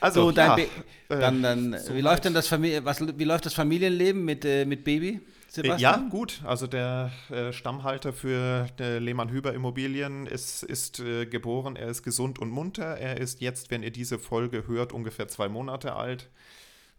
Also, 0.00 0.30
So, 0.30 0.36
ja, 0.36 0.56
äh, 0.58 0.66
dann, 1.08 1.42
dann, 1.42 1.76
wie 1.92 2.00
läuft 2.00 2.24
denn 2.24 2.34
das, 2.34 2.46
Famili 2.48 2.84
was, 2.84 3.00
wie 3.18 3.24
läuft 3.24 3.46
das 3.46 3.54
Familienleben 3.54 4.24
mit, 4.24 4.44
äh, 4.44 4.64
mit 4.66 4.84
Baby, 4.84 5.12
Ja, 5.12 5.20
Sebastian? 5.48 6.10
gut. 6.10 6.42
Also 6.44 6.66
der 6.66 7.10
äh, 7.30 7.52
Stammhalter 7.52 8.12
für 8.12 8.66
äh, 8.78 8.98
Lehmann-Hüber 8.98 9.54
Immobilien 9.54 10.26
ist, 10.26 10.62
ist 10.62 11.00
äh, 11.00 11.24
geboren. 11.26 11.76
Er 11.76 11.88
ist 11.88 12.02
gesund 12.02 12.38
und 12.38 12.50
munter. 12.50 12.98
Er 12.98 13.18
ist 13.18 13.40
jetzt, 13.40 13.70
wenn 13.70 13.82
ihr 13.82 13.92
diese 13.92 14.18
Folge 14.18 14.66
hört, 14.66 14.92
ungefähr 14.92 15.28
zwei 15.28 15.48
Monate 15.48 15.94
alt 15.94 16.28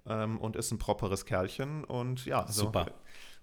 ähm, 0.08 0.38
und 0.40 0.56
ist 0.56 0.72
ein 0.72 0.80
properes 0.80 1.26
Kerlchen. 1.26 1.84
Und 1.84 2.26
ja, 2.26 2.44
also, 2.44 2.64
Super. 2.66 2.88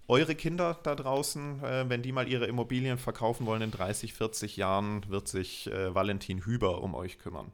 Eure 0.07 0.35
Kinder 0.35 0.77
da 0.83 0.95
draußen, 0.95 1.63
äh, 1.63 1.89
wenn 1.89 2.01
die 2.01 2.11
mal 2.11 2.27
ihre 2.27 2.45
Immobilien 2.47 2.97
verkaufen 2.97 3.45
wollen 3.45 3.61
in 3.61 3.71
30, 3.71 4.13
40 4.13 4.57
Jahren, 4.57 5.05
wird 5.09 5.27
sich 5.27 5.67
äh, 5.67 5.95
Valentin 5.95 6.39
Hüber 6.45 6.81
um 6.81 6.93
euch 6.93 7.19
kümmern. 7.19 7.51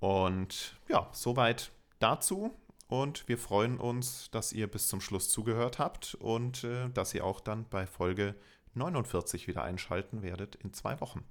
Und 0.00 0.76
ja, 0.88 1.08
soweit 1.12 1.70
dazu. 1.98 2.52
Und 2.88 3.26
wir 3.26 3.38
freuen 3.38 3.78
uns, 3.78 4.30
dass 4.32 4.52
ihr 4.52 4.66
bis 4.66 4.88
zum 4.88 5.00
Schluss 5.00 5.30
zugehört 5.30 5.78
habt 5.78 6.14
und 6.16 6.64
äh, 6.64 6.90
dass 6.90 7.14
ihr 7.14 7.24
auch 7.24 7.40
dann 7.40 7.66
bei 7.70 7.86
Folge 7.86 8.34
49 8.74 9.48
wieder 9.48 9.62
einschalten 9.62 10.22
werdet 10.22 10.56
in 10.56 10.72
zwei 10.74 11.00
Wochen. 11.00 11.24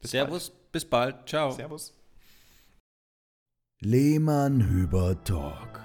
Bis 0.00 0.10
Servus, 0.10 0.50
bis 0.72 0.84
bald. 0.84 1.28
Ciao. 1.28 1.48
Bald. 1.48 1.56
Servus. 1.56 1.94
Lehmann 3.80 4.60
Hüber 4.60 5.22
Talk, 5.24 5.82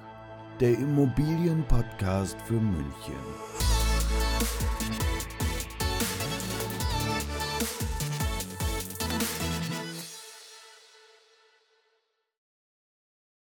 der 0.60 0.72
Immobilienpodcast 0.72 2.38
für 2.42 2.54
München. 2.54 3.75